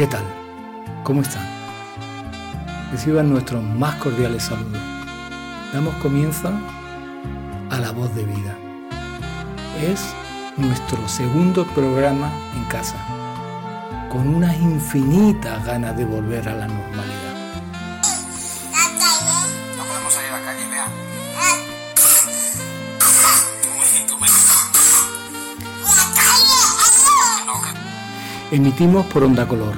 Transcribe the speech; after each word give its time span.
¿qué 0.00 0.06
tal? 0.06 0.24
¿Cómo 1.04 1.20
están? 1.20 1.46
Reciban 2.90 3.28
nuestros 3.28 3.62
más 3.62 3.96
cordiales 3.96 4.44
saludos. 4.44 4.80
Damos 5.74 5.94
comienzo 5.96 6.50
a 7.68 7.78
La 7.78 7.90
Voz 7.90 8.14
de 8.14 8.24
Vida. 8.24 8.56
Es 9.78 10.14
nuestro 10.56 11.06
segundo 11.06 11.66
programa 11.74 12.32
en 12.56 12.64
casa, 12.64 12.96
con 14.10 14.26
unas 14.34 14.56
infinitas 14.56 15.62
ganas 15.66 15.94
de 15.98 16.06
volver 16.06 16.48
a 16.48 16.54
la 16.54 16.66
normalidad. 16.66 17.19
Emitimos 28.52 29.06
por 29.06 29.22
Onda 29.22 29.46
Color, 29.46 29.76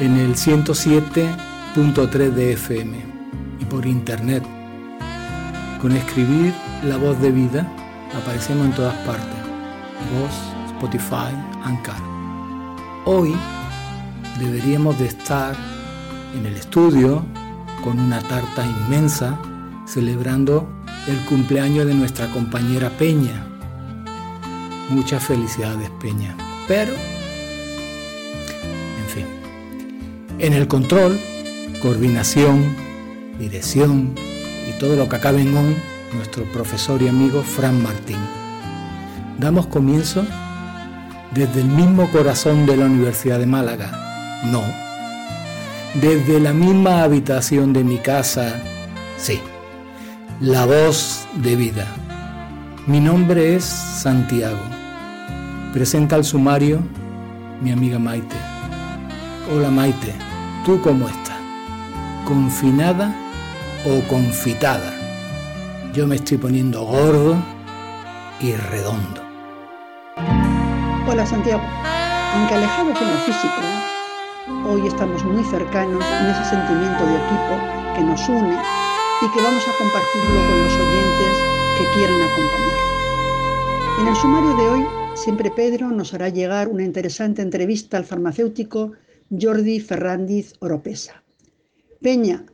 en 0.00 0.16
el 0.16 0.34
107.3 0.34 2.30
de 2.30 2.54
FM 2.54 2.96
y 3.60 3.64
por 3.66 3.84
internet. 3.84 4.42
Con 5.78 5.92
escribir 5.92 6.54
La 6.84 6.96
Voz 6.96 7.20
de 7.20 7.30
Vida 7.30 7.70
aparecemos 8.18 8.64
en 8.64 8.72
todas 8.72 8.94
partes. 9.06 9.36
Voz, 10.10 10.32
Spotify, 10.68 11.36
Anchor. 11.64 11.94
Hoy 13.04 13.36
deberíamos 14.38 14.98
de 14.98 15.08
estar 15.08 15.54
en 16.34 16.46
el 16.46 16.54
estudio 16.54 17.22
con 17.84 18.00
una 18.00 18.22
tarta 18.22 18.64
inmensa 18.64 19.38
celebrando 19.84 20.66
el 21.08 21.22
cumpleaños 21.26 21.86
de 21.86 21.92
nuestra 21.92 22.30
compañera 22.30 22.88
Peña. 22.88 23.46
Muchas 24.88 25.22
felicidades 25.22 25.90
Peña. 26.00 26.34
Pero, 26.66 26.94
en 30.42 30.54
el 30.54 30.66
control, 30.66 31.18
coordinación, 31.80 32.74
dirección 33.38 34.12
y 34.68 34.78
todo 34.80 34.96
lo 34.96 35.08
que 35.08 35.16
acabe 35.16 35.40
en 35.42 35.56
on, 35.56 35.76
nuestro 36.16 36.44
profesor 36.46 37.00
y 37.00 37.06
amigo 37.06 37.42
Fran 37.42 37.80
Martín. 37.80 38.18
Damos 39.38 39.68
comienzo 39.68 40.26
desde 41.32 41.60
el 41.60 41.68
mismo 41.68 42.10
corazón 42.10 42.66
de 42.66 42.76
la 42.76 42.86
Universidad 42.86 43.38
de 43.38 43.46
Málaga. 43.46 44.42
No. 44.50 44.62
Desde 46.00 46.40
la 46.40 46.52
misma 46.52 47.04
habitación 47.04 47.72
de 47.72 47.84
mi 47.84 47.98
casa. 47.98 48.60
Sí. 49.16 49.40
La 50.40 50.66
voz 50.66 51.24
de 51.36 51.54
vida. 51.54 51.86
Mi 52.88 52.98
nombre 52.98 53.54
es 53.54 53.64
Santiago. 53.64 54.58
Presenta 55.72 56.16
al 56.16 56.24
sumario 56.24 56.80
mi 57.62 57.70
amiga 57.70 58.00
Maite. 58.00 58.36
Hola 59.50 59.70
Maite, 59.70 60.14
¿tú 60.64 60.80
cómo 60.80 61.08
estás? 61.08 61.38
¿Confinada 62.24 63.12
o 63.84 64.00
confitada? 64.08 64.92
Yo 65.92 66.06
me 66.06 66.16
estoy 66.16 66.38
poniendo 66.38 66.84
gordo 66.84 67.36
y 68.40 68.52
redondo. 68.52 69.22
Hola 71.08 71.26
Santiago, 71.26 71.62
aunque 72.34 72.54
alejados 72.54 73.00
en 73.00 73.08
lo 73.08 73.18
físico, 73.18 73.62
hoy 74.68 74.86
estamos 74.86 75.24
muy 75.24 75.42
cercanos 75.44 76.04
en 76.04 76.26
ese 76.26 76.44
sentimiento 76.44 77.06
de 77.06 77.16
equipo 77.16 77.96
que 77.96 78.02
nos 78.02 78.28
une 78.28 78.56
y 79.22 79.28
que 79.34 79.42
vamos 79.42 79.64
a 79.66 79.78
compartirlo 79.78 80.40
con 80.48 80.64
los 80.64 80.74
oyentes 80.74 81.34
que 81.76 81.84
quieran 81.94 82.22
acompañar. 82.22 82.78
En 84.00 84.08
el 84.08 84.16
sumario 84.16 84.56
de 84.56 84.68
hoy, 84.70 84.86
siempre 85.14 85.50
Pedro 85.50 85.88
nos 85.88 86.14
hará 86.14 86.28
llegar 86.28 86.68
una 86.68 86.84
interesante 86.84 87.42
entrevista 87.42 87.96
al 87.96 88.04
farmacéutico 88.04 88.92
Jordi 89.40 89.80
Ferrandiz 89.80 90.52
Oropesa. 90.58 91.24
Peña, 92.02 92.44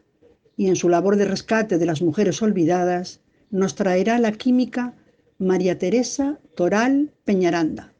y 0.57 0.69
en 0.69 0.77
su 0.77 0.89
labor 0.89 1.17
de 1.17 1.25
rescate 1.25 1.77
de 1.77 1.87
las 1.87 2.03
mujeres 2.03 2.41
olvidadas, 2.41 3.21
nos 3.51 3.75
traerá 3.75 4.21
la 4.21 4.31
química 4.31 4.95
María 5.39 5.77
Teresa 5.77 6.39
Toral 6.55 7.13
Peñaranda. 7.25 7.95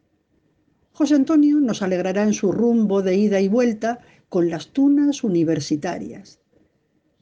José 0.93 1.17
Antonio 1.17 1.59
nos 1.59 1.83
alegrará 1.83 2.23
en 2.23 2.35
su 2.35 2.53
rumbo 2.53 3.03
de 3.03 3.17
ida 3.17 3.41
y 3.41 3.49
vuelta 3.49 3.99
con 4.29 4.49
las 4.49 4.69
tunas 4.69 5.25
universitarias. 5.25 6.39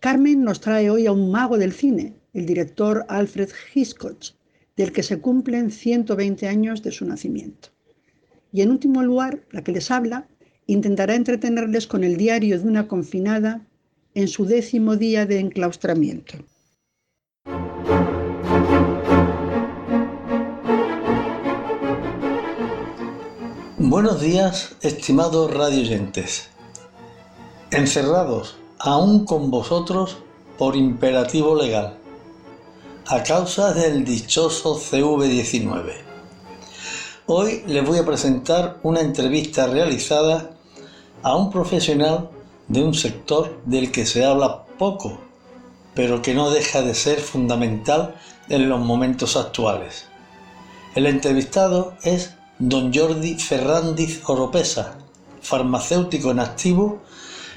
Carmen 0.01 0.45
nos 0.45 0.61
trae 0.61 0.91
hoy 0.91 1.07
a 1.07 1.13
un 1.13 1.31
mago 1.31 1.57
del 1.57 1.73
cine, 1.73 2.17
el 2.35 2.45
director 2.45 3.07
Alfred 3.09 3.49
Hitchcock, 3.75 4.23
del 4.77 4.93
que 4.93 5.03
se 5.03 5.21
cumplen 5.23 5.71
120 5.71 6.49
años 6.49 6.83
de 6.83 6.93
su 6.93 7.07
nacimiento. 7.07 7.71
Y 8.53 8.61
en 8.61 8.71
último 8.71 9.03
lugar, 9.03 9.47
la 9.53 9.65
que 9.65 9.73
les 9.73 9.91
habla 9.91 10.29
intentará 10.67 11.15
entretenerles 11.15 11.87
con 11.87 12.05
el 12.05 12.17
diario 12.17 12.59
de 12.59 12.67
una 12.67 12.89
confinada 12.89 13.67
en 14.15 14.29
su 14.29 14.47
décimo 14.47 14.97
día 14.97 15.27
de 15.27 15.41
enclaustramiento. 15.41 16.39
Buenos 23.79 24.21
días, 24.21 24.75
estimados 24.83 25.55
radioyentes. 25.55 26.49
Encerrados 27.71 28.57
aún 28.79 29.25
con 29.25 29.51
vosotros 29.51 30.19
por 30.59 30.77
imperativo 30.77 31.55
legal, 31.55 31.99
a 33.07 33.23
causa 33.23 33.73
del 33.73 34.05
dichoso 34.05 34.77
CV19. 34.77 35.93
Hoy 37.27 37.63
les 37.67 37.87
voy 37.87 37.99
a 37.99 38.05
presentar 38.05 38.79
una 38.83 39.01
entrevista 39.01 39.67
realizada 39.67 40.56
a 41.27 41.35
un 41.35 41.51
profesional 41.51 42.31
de 42.69 42.85
un 42.85 42.95
sector 42.95 43.61
del 43.65 43.91
que 43.91 44.07
se 44.07 44.25
habla 44.25 44.65
poco, 44.79 45.19
pero 45.93 46.23
que 46.23 46.35
no 46.35 46.51
deja 46.51 46.83
de 46.83 46.95
ser 46.95 47.19
fundamental 47.19 48.15
en 48.49 48.69
los 48.69 48.79
momentos 48.79 49.37
actuales. 49.37 50.07
El 50.95 51.05
entrevistado 51.07 51.95
es 52.05 52.37
don 52.61 52.95
Jordi 52.95 53.35
Ferrandiz 53.41 54.23
Oropesa, 54.27 54.99
farmacéutico 55.41 56.31
en 56.31 56.39
activo, 56.39 57.01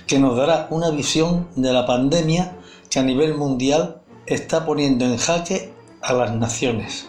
que 0.08 0.18
nos 0.18 0.36
dará 0.36 0.66
una 0.72 0.90
visión 0.90 1.48
de 1.56 1.72
la 1.72 1.86
pandemia 1.86 2.58
que 2.90 2.98
a 2.98 3.04
nivel 3.04 3.36
mundial 3.36 4.02
está 4.26 4.66
poniendo 4.66 5.06
en 5.06 5.18
jaque 5.18 5.72
a 6.02 6.14
las 6.14 6.34
naciones. 6.34 7.08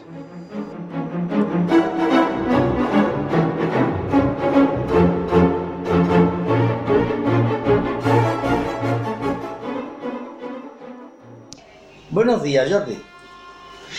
Buenos 12.22 12.42
días, 12.42 12.70
Jordi. 12.70 12.98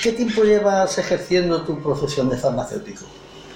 ¿Qué 0.03 0.11
tiempo 0.11 0.43
llevas 0.43 0.95
ejerciendo 0.99 1.63
tu 1.63 1.81
profesión 1.81 2.29
de 2.29 2.37
farmacéutico? 2.37 3.03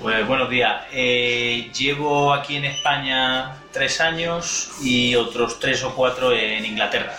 Pues 0.02 0.28
buenos 0.28 0.50
días. 0.50 0.86
Eh, 0.92 1.72
llevo 1.72 2.34
aquí 2.34 2.56
en 2.56 2.66
España 2.66 3.58
tres 3.72 4.02
años 4.02 4.72
y 4.82 5.14
otros 5.14 5.60
tres 5.60 5.84
o 5.84 5.94
cuatro 5.94 6.32
en 6.32 6.66
Inglaterra. 6.66 7.14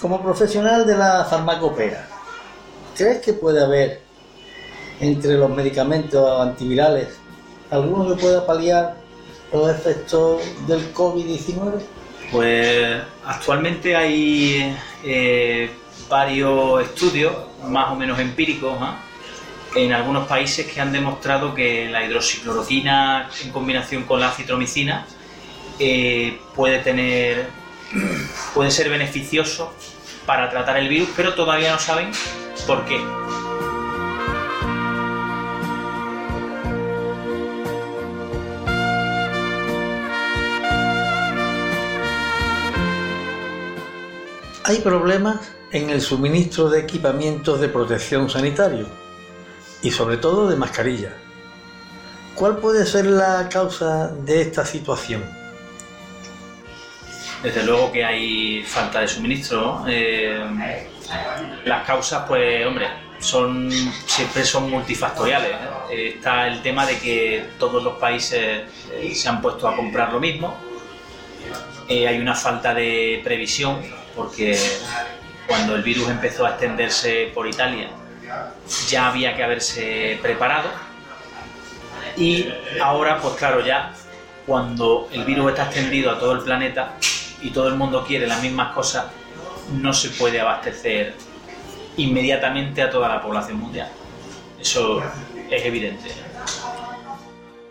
Como 0.00 0.20
profesional 0.20 0.84
de 0.88 0.96
la 0.96 1.24
farmacopea, 1.24 2.08
¿crees 2.96 3.20
que 3.20 3.34
puede 3.34 3.62
haber 3.62 4.00
entre 4.98 5.34
los 5.34 5.50
medicamentos 5.50 6.40
antivirales 6.40 7.10
alguno 7.70 8.12
que 8.12 8.20
pueda 8.20 8.44
paliar 8.44 8.96
los 9.52 9.70
efectos 9.70 10.42
del 10.66 10.92
COVID-19? 10.92 11.80
Pues 12.32 13.02
actualmente 13.24 13.94
hay 13.94 14.76
eh, 15.04 15.70
varios 16.12 16.82
estudios, 16.82 17.32
más 17.66 17.90
o 17.90 17.94
menos 17.96 18.18
empíricos, 18.18 18.76
¿ah? 18.78 18.98
en 19.74 19.94
algunos 19.94 20.28
países 20.28 20.66
que 20.66 20.78
han 20.78 20.92
demostrado 20.92 21.54
que 21.54 21.88
la 21.88 22.04
hidroxicloroquina 22.04 23.30
en 23.42 23.50
combinación 23.50 24.02
con 24.02 24.20
la 24.20 24.30
citromicina 24.30 25.06
eh, 25.78 26.38
puede 26.54 26.80
tener 26.80 27.48
puede 28.54 28.70
ser 28.70 28.90
beneficioso 28.90 29.72
para 30.26 30.50
tratar 30.50 30.76
el 30.76 30.88
virus, 30.88 31.08
pero 31.16 31.34
todavía 31.34 31.72
no 31.72 31.78
saben 31.78 32.10
por 32.66 32.84
qué. 32.84 33.00
Hay 44.64 44.78
problemas 44.78 45.40
en 45.72 45.90
el 45.90 46.00
suministro 46.00 46.70
de 46.70 46.78
equipamientos 46.78 47.60
de 47.60 47.68
protección 47.68 48.30
sanitario 48.30 48.86
y 49.82 49.90
sobre 49.90 50.18
todo 50.18 50.48
de 50.48 50.54
mascarilla. 50.54 51.16
¿Cuál 52.36 52.58
puede 52.58 52.86
ser 52.86 53.06
la 53.06 53.48
causa 53.48 54.06
de 54.08 54.40
esta 54.40 54.64
situación? 54.64 55.24
Desde 57.42 57.64
luego 57.64 57.90
que 57.90 58.04
hay 58.04 58.62
falta 58.62 59.00
de 59.00 59.08
suministro. 59.08 59.84
Eh, 59.88 60.86
las 61.64 61.84
causas, 61.84 62.24
pues, 62.28 62.64
hombre, 62.64 62.86
son 63.18 63.68
siempre 64.06 64.44
son 64.44 64.70
multifactoriales. 64.70 65.50
¿eh? 65.90 66.14
Está 66.14 66.46
el 66.46 66.62
tema 66.62 66.86
de 66.86 66.98
que 67.00 67.46
todos 67.58 67.82
los 67.82 67.98
países 67.98 68.62
eh, 68.92 69.12
se 69.12 69.28
han 69.28 69.42
puesto 69.42 69.66
a 69.66 69.74
comprar 69.74 70.12
lo 70.12 70.20
mismo. 70.20 70.56
Hay 71.88 72.18
una 72.18 72.34
falta 72.34 72.72
de 72.72 73.20
previsión 73.24 74.01
porque 74.14 74.58
cuando 75.46 75.76
el 75.76 75.82
virus 75.82 76.08
empezó 76.08 76.46
a 76.46 76.50
extenderse 76.50 77.30
por 77.34 77.46
Italia 77.48 77.90
ya 78.88 79.08
había 79.08 79.36
que 79.36 79.42
haberse 79.42 80.18
preparado 80.22 80.68
y 82.16 82.48
ahora 82.80 83.20
pues 83.20 83.34
claro 83.34 83.64
ya 83.64 83.94
cuando 84.46 85.08
el 85.12 85.24
virus 85.24 85.50
está 85.50 85.64
extendido 85.64 86.10
a 86.10 86.18
todo 86.18 86.32
el 86.32 86.40
planeta 86.40 86.94
y 87.40 87.50
todo 87.50 87.68
el 87.68 87.74
mundo 87.74 88.04
quiere 88.06 88.26
las 88.26 88.42
mismas 88.42 88.72
cosas 88.74 89.06
no 89.80 89.92
se 89.92 90.10
puede 90.10 90.40
abastecer 90.40 91.14
inmediatamente 91.96 92.82
a 92.82 92.90
toda 92.90 93.08
la 93.08 93.22
población 93.22 93.58
mundial. 93.58 93.88
Eso 94.60 95.02
es 95.50 95.64
evidente. 95.64 96.10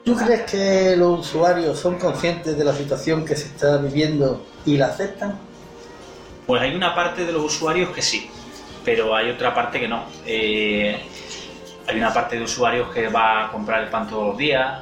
¿Tú 0.03 0.15
crees 0.15 0.41
que 0.49 0.95
los 0.97 1.19
usuarios 1.19 1.79
son 1.79 1.97
conscientes 1.99 2.57
de 2.57 2.63
la 2.63 2.73
situación 2.73 3.23
que 3.25 3.35
se 3.35 3.47
está 3.47 3.77
viviendo 3.77 4.43
y 4.65 4.77
la 4.77 4.87
aceptan? 4.87 5.37
Pues 6.47 6.61
hay 6.61 6.75
una 6.75 6.95
parte 6.95 7.25
de 7.25 7.31
los 7.31 7.43
usuarios 7.43 7.89
que 7.91 8.01
sí, 8.01 8.29
pero 8.83 9.15
hay 9.15 9.29
otra 9.29 9.53
parte 9.53 9.79
que 9.79 9.87
no. 9.87 10.05
Eh, 10.25 10.99
hay 11.87 11.97
una 11.97 12.13
parte 12.13 12.37
de 12.37 12.43
usuarios 12.43 12.89
que 12.93 13.07
va 13.07 13.45
a 13.45 13.51
comprar 13.51 13.83
el 13.83 13.89
pan 13.89 14.07
todos 14.09 14.27
los 14.27 14.37
días, 14.37 14.81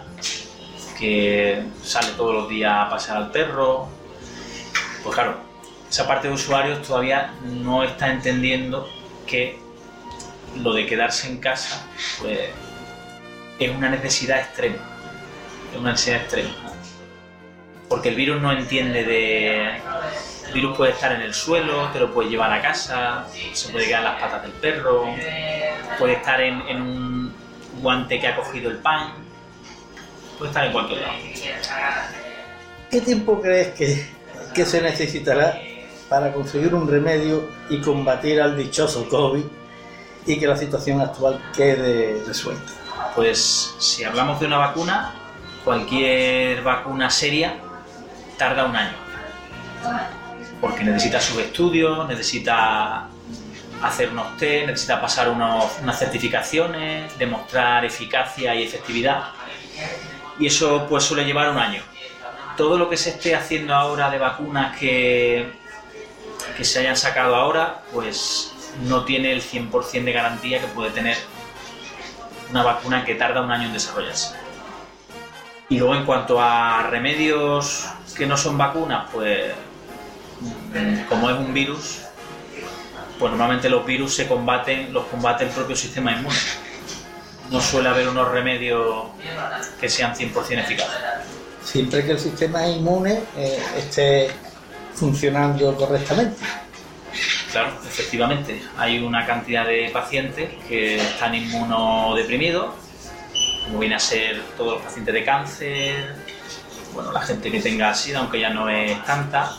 que 0.98 1.64
sale 1.82 2.10
todos 2.18 2.34
los 2.34 2.50
días 2.50 2.74
a 2.74 2.90
pasear 2.90 3.18
al 3.18 3.32
perro. 3.32 3.88
Pues 5.04 5.16
claro, 5.16 5.38
esa 5.90 6.08
parte 6.08 6.28
de 6.28 6.34
usuarios 6.34 6.86
todavía 6.86 7.34
no 7.44 7.84
está 7.84 8.12
entendiendo 8.12 8.90
que 9.26 9.60
lo 10.58 10.74
de 10.74 10.86
quedarse 10.86 11.30
en 11.30 11.38
casa 11.38 11.86
pues, 12.20 12.50
es 13.60 13.76
una 13.76 13.90
necesidad 13.90 14.40
extrema. 14.40 14.78
Es 15.72 15.80
una 15.80 15.92
necesidad 15.92 16.22
extrema. 16.22 16.50
Porque 17.88 18.10
el 18.10 18.16
virus 18.16 18.42
no 18.42 18.52
entiende 18.52 19.04
de. 19.04 19.82
El 20.50 20.56
virus 20.56 20.78
puede 20.78 20.94
estar 20.94 21.12
en 21.12 21.22
el 21.22 21.32
suelo, 21.32 21.90
te 21.94 22.00
lo 22.00 22.12
puede 22.12 22.28
llevar 22.28 22.52
a 22.52 22.60
casa, 22.60 23.28
se 23.54 23.72
puede 23.72 23.86
quedar 23.86 24.00
en 24.00 24.06
las 24.06 24.20
patas 24.20 24.42
del 24.42 24.52
perro, 24.54 25.06
puede 26.00 26.14
estar 26.14 26.42
en, 26.42 26.60
en 26.68 26.82
un 26.82 27.34
guante 27.84 28.20
que 28.20 28.28
ha 28.28 28.36
cogido 28.36 28.72
el 28.72 28.78
pan, 28.78 29.14
puede 30.40 30.50
estar 30.50 30.66
en 30.66 30.72
cualquier 30.72 31.02
lado. 31.02 31.14
¿Qué 32.90 33.02
tiempo 33.02 33.40
crees 33.40 33.76
que, 33.76 34.10
que 34.52 34.66
se 34.66 34.82
necesitará 34.82 35.62
para 36.10 36.34
conseguir 36.34 36.74
un 36.74 36.90
remedio 36.90 37.48
y 37.70 37.80
combatir 37.80 38.42
al 38.42 38.58
dichoso 38.58 39.08
COVID 39.08 39.44
y 40.26 40.40
que 40.40 40.48
la 40.48 40.58
situación 40.58 41.00
actual 41.00 41.40
quede 41.56 42.24
resuelta? 42.26 42.72
Pues 43.16 43.76
si 43.78 44.04
hablamos 44.04 44.40
de 44.40 44.48
una 44.48 44.58
vacuna, 44.58 45.14
cualquier 45.64 46.64
vacuna 46.64 47.12
seria 47.12 47.54
tarda 48.36 48.66
un 48.66 48.76
año. 48.76 48.98
Porque 50.62 50.84
necesita 50.84 51.22
sus 51.22 51.38
estudios, 51.40 52.08
necesita 52.08 53.08
hacer 53.82 54.10
unos 54.10 54.38
test, 54.38 54.68
necesita 54.68 55.00
pasar 55.00 55.30
unas 55.30 55.98
certificaciones, 55.98 57.18
demostrar 57.18 57.86
eficacia 57.86 58.56
y 58.56 58.64
efectividad. 58.64 59.32
Y 60.38 60.48
eso 60.48 60.86
pues 60.90 61.04
suele 61.04 61.26
llevar 61.26 61.50
un 61.50 61.58
año. 61.58 61.82
Todo 62.58 62.78
lo 62.78 62.90
que 62.90 62.98
se 62.98 63.12
esté 63.12 63.36
haciendo 63.36 63.74
ahora 63.74 64.10
de 64.10 64.18
vacunas 64.18 64.78
que, 64.78 65.50
que 66.58 66.64
se 66.66 66.80
hayan 66.80 66.98
sacado 66.98 67.36
ahora, 67.36 67.82
pues 67.94 68.54
no 68.88 69.06
tiene 69.06 69.32
el 69.32 69.42
100% 69.42 70.04
de 70.04 70.12
garantía 70.12 70.60
que 70.60 70.68
puede 70.68 70.92
tener 70.92 71.18
una 72.50 72.64
vacuna 72.64 73.06
que 73.06 73.16
tarda 73.16 73.42
un 73.42 73.52
año 73.52 73.68
en 73.68 73.74
desarrollarse. 73.74 74.36
Y 75.70 75.78
luego 75.78 75.96
en 75.96 76.06
cuanto 76.06 76.42
a 76.42 76.88
remedios 76.90 77.88
que 78.18 78.26
no 78.26 78.36
son 78.36 78.58
vacunas, 78.58 79.08
pues 79.14 79.54
como 81.08 81.30
es 81.30 81.38
un 81.38 81.54
virus, 81.54 82.00
pues 83.18 83.32
normalmente 83.32 83.70
los 83.70 83.86
virus 83.86 84.16
se 84.16 84.28
combaten, 84.28 84.94
los 84.94 85.06
combate 85.06 85.46
el 85.46 85.50
propio 85.50 85.76
sistema 85.76 86.14
inmune. 86.14 86.36
No 87.52 87.60
suele 87.62 87.90
haber 87.90 88.08
unos 88.08 88.30
remedios 88.32 89.08
que 89.80 89.90
sean 89.90 90.16
100% 90.16 90.60
eficaces. 90.60 90.96
Siempre 91.64 92.06
que 92.06 92.12
el 92.12 92.20
sistema 92.20 92.68
inmune 92.68 93.22
eh, 93.36 93.60
esté 93.78 94.32
funcionando 94.94 95.76
correctamente. 95.76 96.38
Claro, 97.52 97.74
efectivamente. 97.86 98.62
Hay 98.78 99.00
una 99.00 99.26
cantidad 99.26 99.66
de 99.66 99.90
pacientes 99.92 100.50
que 100.68 100.98
están 100.98 101.34
inmunodeprimidos, 101.34 102.76
como 103.66 103.80
viene 103.80 103.96
a 103.96 104.00
ser 104.00 104.42
todos 104.56 104.76
los 104.76 104.84
pacientes 104.84 105.14
de 105.14 105.24
cáncer, 105.24 106.16
bueno, 106.94 107.12
la 107.12 107.22
gente 107.22 107.52
que 107.52 107.60
tenga 107.60 107.94
SIDA, 107.94 108.20
aunque 108.20 108.40
ya 108.40 108.50
no 108.52 108.70
es 108.70 109.04
tanta, 109.04 109.52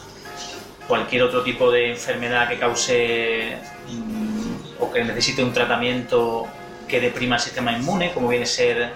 cualquier 0.90 1.22
otro 1.22 1.44
tipo 1.44 1.70
de 1.70 1.92
enfermedad 1.92 2.48
que 2.48 2.58
cause 2.58 3.56
mm, 3.88 4.82
o 4.82 4.90
que 4.90 5.04
necesite 5.04 5.44
un 5.44 5.52
tratamiento 5.52 6.48
que 6.88 7.00
deprima 7.00 7.36
el 7.36 7.40
sistema 7.40 7.70
inmune, 7.72 8.12
como 8.12 8.26
viene 8.26 8.44
a 8.44 8.48
ser 8.48 8.92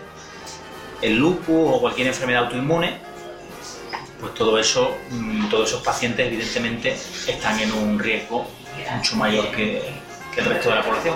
el 1.01 1.17
lupus 1.17 1.71
o 1.73 1.81
cualquier 1.81 2.09
enfermedad 2.09 2.47
autoinmune, 2.47 2.99
pues 4.21 4.35
todo 4.35 4.59
eso, 4.59 4.97
mm, 5.09 5.49
todos 5.49 5.69
esos 5.69 5.83
pacientes 5.83 6.27
evidentemente 6.27 6.97
están 7.29 7.61
en 7.61 7.73
un 7.73 7.97
riesgo 7.97 8.45
mucho 8.97 9.15
mayor 9.15 9.53
que, 9.53 9.81
que 10.35 10.41
el 10.41 10.47
resto 10.47 10.71
de 10.71 10.75
la 10.75 10.83
población. 10.83 11.15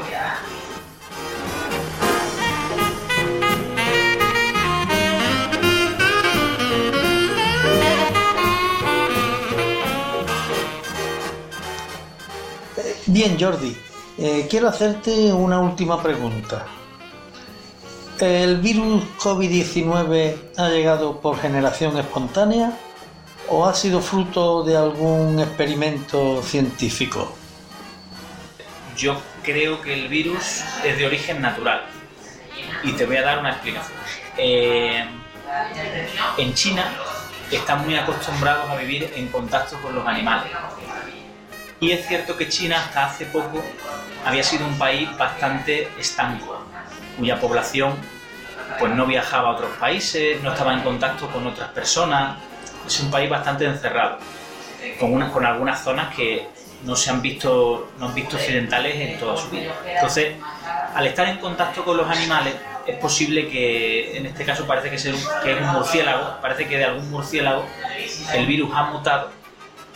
Bien, 13.11 13.39
Jordi, 13.41 13.75
eh, 14.19 14.47
quiero 14.51 14.69
hacerte 14.69 15.33
una 15.33 15.61
última 15.61 16.03
pregunta. 16.03 16.67
¿El 18.21 18.59
virus 18.59 19.03
COVID-19 19.19 20.37
ha 20.59 20.69
llegado 20.69 21.19
por 21.19 21.41
generación 21.41 21.97
espontánea 21.97 22.71
o 23.49 23.65
ha 23.65 23.73
sido 23.73 24.03
fruto 24.03 24.63
de 24.63 24.77
algún 24.77 25.41
experimento 25.41 26.43
científico? 26.43 27.35
Yo 28.95 29.19
creo 29.43 29.81
que 29.81 29.95
el 29.95 30.09
virus 30.09 30.63
es 30.85 30.99
de 30.99 31.07
origen 31.07 31.41
natural 31.41 31.87
y 32.85 32.93
te 32.93 33.07
voy 33.07 33.17
a 33.17 33.23
dar 33.23 33.39
una 33.39 33.53
explicación. 33.53 33.99
Eh, 34.37 35.03
en 36.37 36.53
China 36.53 36.85
están 37.51 37.87
muy 37.87 37.97
acostumbrados 37.97 38.69
a 38.69 38.77
vivir 38.77 39.11
en 39.17 39.29
contacto 39.29 39.81
con 39.81 39.95
los 39.95 40.07
animales. 40.07 40.53
Y 41.81 41.93
es 41.93 42.07
cierto 42.09 42.37
que 42.37 42.49
China 42.49 42.77
hasta 42.85 43.07
hace 43.07 43.27
poco 43.27 43.63
había 44.25 44.43
sido 44.43 44.67
un 44.67 44.77
país 44.79 45.09
bastante 45.17 45.89
estanco, 45.99 46.65
cuya 47.19 47.39
población 47.41 47.95
pues 48.79 48.93
no 48.95 49.07
viajaba 49.07 49.51
a 49.51 49.53
otros 49.53 49.71
países, 49.79 50.43
no 50.43 50.53
estaba 50.53 50.73
en 50.75 50.81
contacto 50.81 51.29
con 51.29 51.47
otras 51.47 51.71
personas. 51.71 52.37
Es 52.87 53.01
un 53.01 53.11
país 53.11 53.29
bastante 53.31 53.65
encerrado, 53.65 54.19
con, 54.99 55.13
unas, 55.13 55.31
con 55.31 55.45
algunas 55.47 55.83
zonas 55.83 56.15
que 56.15 56.49
no 56.85 56.95
se 56.97 57.11
han 57.11 57.21
visto, 57.23 57.91
no 57.99 58.07
han 58.07 58.15
visto 58.15 58.37
occidentales 58.37 58.95
en 58.97 59.19
toda 59.19 59.37
su 59.37 59.49
vida. 59.51 59.73
Entonces, 59.87 60.35
al 60.95 61.07
estar 61.07 61.29
en 61.29 61.39
contacto 61.39 61.85
con 61.85 61.97
los 61.97 62.09
animales, 62.09 62.55
es 62.87 62.97
posible 62.99 63.49
que, 63.49 64.17
en 64.17 64.27
este 64.27 64.45
caso 64.45 64.67
parece 64.67 64.91
que, 64.91 64.97
un- 65.11 65.23
que 65.43 65.53
es 65.53 65.61
un 65.61 65.67
murciélago, 65.69 66.41
parece 66.41 66.67
que 66.67 66.77
de 66.79 66.85
algún 66.87 67.11
murciélago 67.11 67.65
el 68.35 68.47
virus 68.47 68.71
ha 68.75 68.85
mutado 68.85 69.31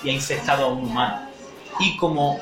y 0.04 0.10
ha 0.10 0.12
infectado 0.12 0.66
a 0.66 0.68
un 0.68 0.84
humano. 0.84 1.28
Y 1.80 1.96
como 1.96 2.38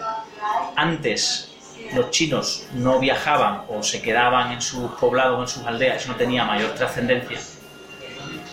antes 0.76 1.48
los 1.94 2.10
chinos 2.10 2.66
no 2.74 2.98
viajaban 3.00 3.62
o 3.68 3.82
se 3.82 4.00
quedaban 4.00 4.52
en 4.52 4.60
sus 4.62 4.90
poblados 4.92 5.38
o 5.38 5.42
en 5.42 5.48
sus 5.48 5.66
aldeas, 5.66 6.06
no 6.06 6.14
tenía 6.16 6.44
mayor 6.44 6.74
trascendencia, 6.74 7.38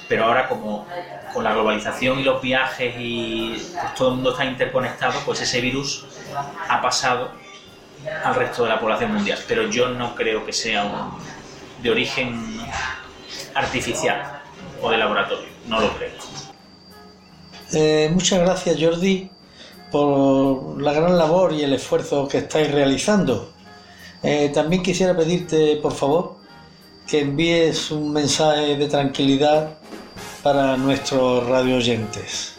pero 0.08 0.26
ahora 0.26 0.48
como 0.48 0.88
con 1.34 1.44
la 1.44 1.54
globalización 1.54 2.20
y 2.20 2.24
los 2.24 2.42
viajes 2.42 2.96
y 2.98 3.52
pues, 3.74 3.94
todo 3.96 4.10
el 4.10 4.16
mundo 4.16 4.32
está 4.32 4.46
interconectado, 4.46 5.20
pues 5.26 5.42
ese 5.42 5.62
virus 5.62 6.06
ha 6.70 6.82
pasado 6.82 7.32
al 8.24 8.36
resto 8.36 8.64
de 8.64 8.70
la 8.70 8.80
población 8.80 9.14
mundial. 9.14 9.38
Pero 9.48 9.64
yo 9.70 9.90
no 9.90 10.16
creo 10.16 10.46
que 10.46 10.54
sea 10.54 10.86
un- 10.86 11.12
de 11.84 11.92
origen 11.92 12.60
artificial 13.54 14.42
o 14.82 14.90
de 14.90 14.98
laboratorio, 14.98 15.48
no 15.68 15.80
lo 15.82 15.90
creo. 15.98 16.12
Eh, 17.74 18.10
muchas 18.14 18.40
gracias, 18.40 18.78
Jordi, 18.80 19.30
por 19.92 20.82
la 20.82 20.94
gran 20.94 21.18
labor 21.18 21.54
y 21.54 21.64
el 21.64 21.74
esfuerzo 21.74 22.28
que 22.28 22.40
estáis 22.40 22.72
realizando. 22.72 23.54
Eh, 24.24 24.52
también 24.54 24.84
quisiera 24.84 25.16
pedirte, 25.16 25.78
por 25.78 25.94
favor, 25.94 26.38
que 27.08 27.22
envíes 27.22 27.92
un 27.92 28.12
mensaje 28.12 28.76
de 28.76 28.88
tranquilidad 28.88 29.78
para 30.44 30.76
nuestros 30.78 31.48
radio 31.48 31.78
oyentes. 31.78 32.58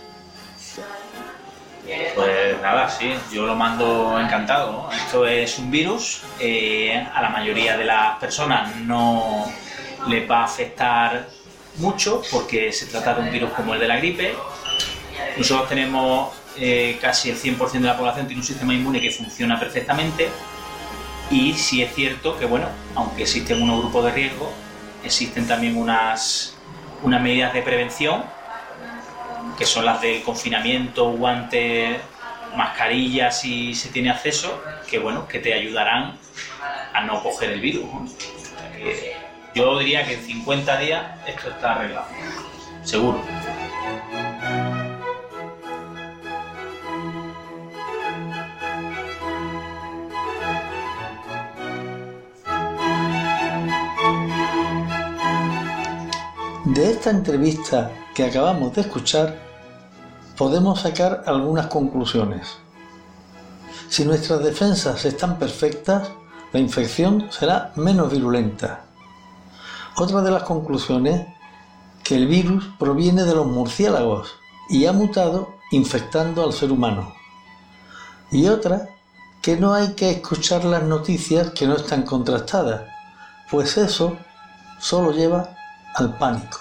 Pues 2.15 2.61
nada, 2.61 2.89
sí, 2.89 3.15
yo 3.33 3.47
lo 3.47 3.55
mando 3.55 4.21
encantado. 4.21 4.91
Esto 4.93 5.27
es 5.27 5.59
un 5.59 5.71
virus, 5.71 6.23
eh, 6.39 7.07
a 7.15 7.23
la 7.23 7.31
mayoría 7.31 7.77
de 7.77 7.85
las 7.85 8.19
personas 8.19 8.77
no 8.77 9.47
les 10.07 10.29
va 10.31 10.41
a 10.41 10.45
afectar 10.45 11.29
mucho 11.77 12.23
porque 12.31 12.73
se 12.73 12.87
trata 12.87 13.15
de 13.15 13.23
un 13.23 13.31
virus 13.31 13.51
como 13.53 13.75
el 13.75 13.81
de 13.81 13.89
la 13.89 13.97
gripe. 13.99 14.35
Nosotros 15.37 15.69
tenemos 15.69 16.31
eh, 16.61 16.99
casi 17.01 17.31
el 17.31 17.37
100% 17.37 17.71
de 17.73 17.81
la 17.81 17.97
población 17.97 18.27
tiene 18.27 18.41
un 18.41 18.47
sistema 18.47 18.75
inmune 18.75 19.01
que 19.01 19.11
funciona 19.11 19.59
perfectamente 19.59 20.29
y 21.31 21.53
sí 21.55 21.83
es 21.83 21.95
cierto 21.95 22.39
que, 22.39 22.47
bueno, 22.47 22.69
aunque 22.95 23.23
existen 23.23 23.63
unos 23.63 23.81
grupos 23.81 24.07
de 24.07 24.13
riesgo, 24.13 24.53
existen 25.05 25.47
también 25.47 25.77
unas, 25.77 26.57
unas 27.03 27.21
medidas 27.21 27.53
de 27.53 27.63
prevención 27.63 28.25
que 29.59 29.67
son 29.67 29.85
las 29.85 30.01
del 30.01 30.23
confinamiento, 30.23 31.11
guantes, 31.11 31.99
mascarillas 32.57 33.41
si 33.41 33.75
se 33.75 33.89
tiene 33.89 34.11
acceso, 34.11 34.63
que 34.89 34.99
bueno, 34.99 35.27
que 35.27 35.41
te 35.41 35.53
ayudarán 35.53 36.17
a 36.95 37.03
no 37.03 37.23
coger 37.23 37.51
el 37.51 37.61
virus. 37.61 37.87
yo 39.55 39.79
diría 39.79 40.07
que 40.07 40.15
en 40.15 40.23
50 40.25 40.79
días 40.79 41.05
esto 41.27 41.51
está 41.51 41.75
arreglado, 41.75 42.07
seguro. 42.85 43.23
De 56.75 56.91
esta 56.91 57.09
entrevista 57.09 57.91
que 58.15 58.27
acabamos 58.27 58.75
de 58.75 58.83
escuchar, 58.83 59.39
podemos 60.37 60.83
sacar 60.83 61.23
algunas 61.25 61.69
conclusiones. 61.69 62.47
Si 63.89 64.05
nuestras 64.05 64.45
defensas 64.45 65.03
están 65.07 65.39
perfectas, 65.39 66.11
la 66.53 66.61
infección 66.61 67.29
será 67.31 67.73
menos 67.77 68.13
virulenta. 68.13 68.85
Otra 69.97 70.21
de 70.21 70.31
las 70.31 70.43
conclusiones, 70.43 71.27
que 72.05 72.17
el 72.17 72.27
virus 72.27 72.67
proviene 72.79 73.25
de 73.25 73.35
los 73.35 73.47
murciélagos 73.47 74.35
y 74.69 74.85
ha 74.85 74.93
mutado 74.93 75.55
infectando 75.71 76.45
al 76.45 76.53
ser 76.53 76.71
humano. 76.71 77.15
Y 78.31 78.47
otra, 78.49 78.91
que 79.41 79.57
no 79.57 79.73
hay 79.73 79.95
que 79.95 80.11
escuchar 80.11 80.67
las 80.67 80.83
noticias 80.83 81.49
que 81.53 81.67
no 81.67 81.77
están 81.77 82.03
contrastadas, 82.03 82.83
pues 83.51 83.79
eso 83.79 84.19
solo 84.79 85.13
lleva 85.13 85.55
al 85.99 86.17
pánico. 86.17 86.59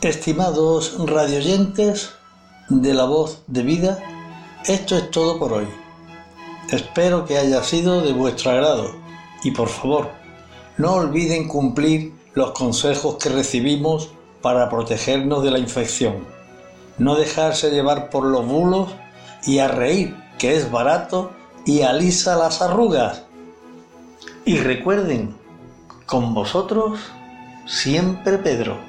Estimados 0.00 0.94
radioyentes 1.06 2.12
de 2.68 2.94
la 2.94 3.04
voz 3.04 3.42
de 3.48 3.62
vida, 3.64 3.98
esto 4.64 4.96
es 4.96 5.10
todo 5.10 5.40
por 5.40 5.52
hoy. 5.52 5.66
Espero 6.70 7.24
que 7.24 7.36
haya 7.36 7.64
sido 7.64 8.00
de 8.02 8.12
vuestro 8.12 8.52
agrado 8.52 8.92
y 9.42 9.50
por 9.50 9.68
favor, 9.68 10.10
no 10.76 10.94
olviden 10.94 11.48
cumplir 11.48 12.12
los 12.34 12.52
consejos 12.52 13.16
que 13.16 13.28
recibimos 13.30 14.10
para 14.40 14.70
protegernos 14.70 15.42
de 15.42 15.50
la 15.50 15.58
infección. 15.58 16.37
No 16.98 17.16
dejarse 17.16 17.70
llevar 17.70 18.10
por 18.10 18.24
los 18.24 18.46
bulos 18.46 18.88
y 19.44 19.58
a 19.58 19.68
reír, 19.68 20.16
que 20.38 20.56
es 20.56 20.70
barato 20.70 21.32
y 21.64 21.82
alisa 21.82 22.36
las 22.36 22.62
arrugas. 22.62 23.22
Y 24.44 24.58
recuerden, 24.58 25.36
con 26.06 26.34
vosotros 26.34 26.98
siempre 27.66 28.38
Pedro. 28.38 28.87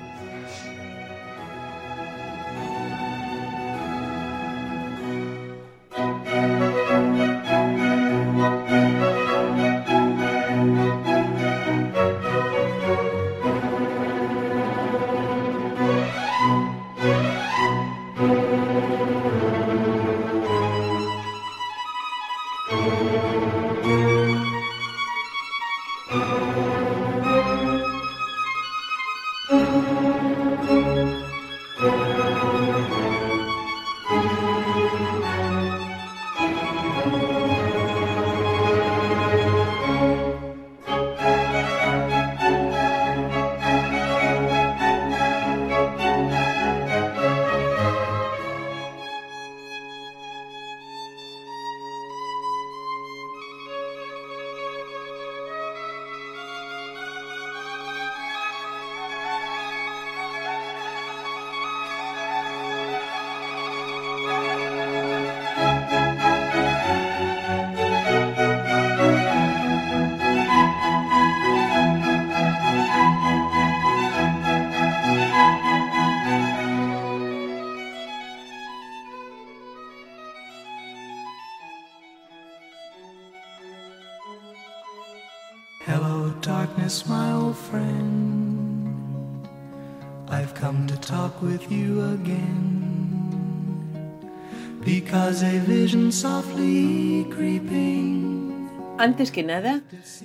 Antes 99.00 99.32
que 99.32 99.44
nada, 99.44 99.80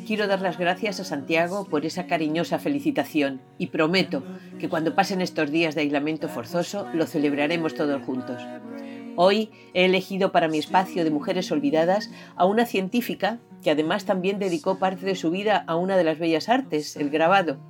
quiero 0.05 0.27
dar 0.27 0.41
las 0.41 0.59
gracias 0.59 0.99
a 0.99 1.05
Santiago 1.05 1.65
por 1.65 1.87
esa 1.87 2.09
cariñosa 2.09 2.59
felicitación 2.59 3.41
y 3.57 3.69
prometo 3.69 4.25
que 4.59 4.69
cuando 4.69 4.97
pasen 4.97 5.21
estos 5.21 5.53
días 5.53 5.77
de 5.77 5.83
aislamiento 5.83 6.29
forzoso 6.29 6.89
lo 6.93 7.07
celebraremos 7.07 7.77
todos 7.77 8.03
juntos. 8.03 8.43
Hoy 9.15 9.53
he 9.75 9.85
elegido 9.85 10.33
para 10.33 10.49
mi 10.49 10.59
espacio 10.59 11.05
de 11.05 11.13
Mujeres 11.13 11.53
Olvidadas 11.53 12.11
a 12.35 12.47
una 12.47 12.67
científica 12.67 13.39
que 13.63 13.71
además 13.71 14.07
también 14.07 14.41
dedicó 14.41 14.81
parte 14.81 15.07
de 15.07 15.15
su 15.15 15.31
vida 15.31 15.63
a 15.69 15.77
una 15.77 15.97
de 15.97 16.03
las 16.03 16.19
bellas 16.19 16.49
artes, 16.49 16.97
el 16.97 17.11
grabado. 17.11 17.61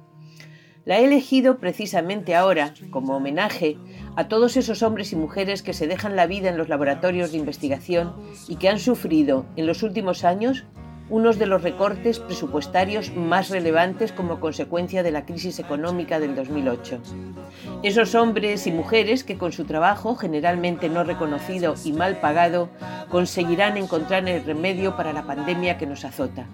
La 0.86 1.00
he 1.00 1.04
elegido 1.04 1.58
precisamente 1.58 2.34
ahora, 2.34 2.72
como 2.88 3.16
homenaje 3.16 3.76
a 4.16 4.28
todos 4.28 4.56
esos 4.56 4.82
hombres 4.82 5.12
y 5.12 5.16
mujeres 5.16 5.62
que 5.62 5.74
se 5.74 5.86
dejan 5.86 6.16
la 6.16 6.26
vida 6.26 6.48
en 6.48 6.56
los 6.56 6.70
laboratorios 6.70 7.32
de 7.32 7.38
investigación 7.38 8.14
y 8.48 8.56
que 8.56 8.70
han 8.70 8.78
sufrido 8.78 9.44
en 9.56 9.66
los 9.66 9.82
últimos 9.82 10.24
años 10.24 10.64
unos 11.10 11.38
de 11.38 11.46
los 11.46 11.62
recortes 11.62 12.18
presupuestarios 12.18 13.14
más 13.14 13.50
relevantes 13.50 14.12
como 14.12 14.40
consecuencia 14.40 15.02
de 15.02 15.10
la 15.10 15.26
crisis 15.26 15.58
económica 15.58 16.18
del 16.18 16.34
2008. 16.34 17.00
Esos 17.82 18.14
hombres 18.14 18.66
y 18.66 18.72
mujeres 18.72 19.22
que 19.22 19.36
con 19.36 19.52
su 19.52 19.64
trabajo, 19.64 20.16
generalmente 20.16 20.88
no 20.88 21.04
reconocido 21.04 21.74
y 21.84 21.92
mal 21.92 22.20
pagado, 22.20 22.70
conseguirán 23.10 23.76
encontrar 23.76 24.26
el 24.28 24.44
remedio 24.44 24.96
para 24.96 25.12
la 25.12 25.26
pandemia 25.26 25.76
que 25.76 25.86
nos 25.86 26.04
azota. 26.04 26.46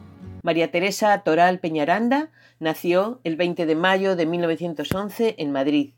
María 0.42 0.70
Teresa 0.70 1.16
Toral 1.18 1.60
Peñaranda 1.60 2.30
nació 2.58 3.20
el 3.24 3.36
20 3.36 3.66
de 3.66 3.74
mayo 3.76 4.16
de 4.16 4.26
1911 4.26 5.36
en 5.38 5.52
Madrid. 5.52 5.92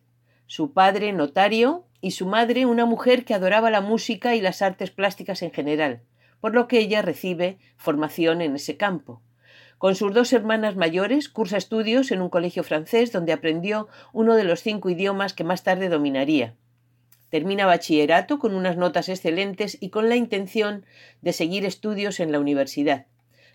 Su 0.46 0.72
padre, 0.72 1.12
notario, 1.12 1.86
y 2.04 2.10
su 2.10 2.26
madre, 2.26 2.66
una 2.66 2.84
mujer 2.84 3.24
que 3.24 3.32
adoraba 3.32 3.70
la 3.70 3.80
música 3.80 4.34
y 4.34 4.40
las 4.40 4.60
artes 4.60 4.90
plásticas 4.90 5.42
en 5.42 5.52
general 5.52 6.02
por 6.42 6.54
lo 6.54 6.66
que 6.66 6.80
ella 6.80 7.02
recibe 7.02 7.56
formación 7.76 8.42
en 8.42 8.56
ese 8.56 8.76
campo. 8.76 9.22
Con 9.78 9.94
sus 9.94 10.12
dos 10.12 10.32
hermanas 10.32 10.74
mayores 10.74 11.28
cursa 11.28 11.56
estudios 11.56 12.10
en 12.10 12.20
un 12.20 12.30
colegio 12.30 12.64
francés 12.64 13.12
donde 13.12 13.32
aprendió 13.32 13.86
uno 14.12 14.34
de 14.34 14.42
los 14.42 14.60
cinco 14.60 14.90
idiomas 14.90 15.34
que 15.34 15.44
más 15.44 15.62
tarde 15.62 15.88
dominaría. 15.88 16.56
Termina 17.28 17.64
bachillerato 17.64 18.40
con 18.40 18.56
unas 18.56 18.76
notas 18.76 19.08
excelentes 19.08 19.78
y 19.80 19.90
con 19.90 20.08
la 20.08 20.16
intención 20.16 20.84
de 21.20 21.32
seguir 21.32 21.64
estudios 21.64 22.18
en 22.18 22.32
la 22.32 22.40
universidad. 22.40 23.06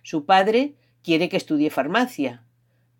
Su 0.01 0.25
padre, 0.25 0.75
quiere 1.03 1.27
que 1.27 1.35
estudie 1.35 1.69
farmacia, 1.69 2.45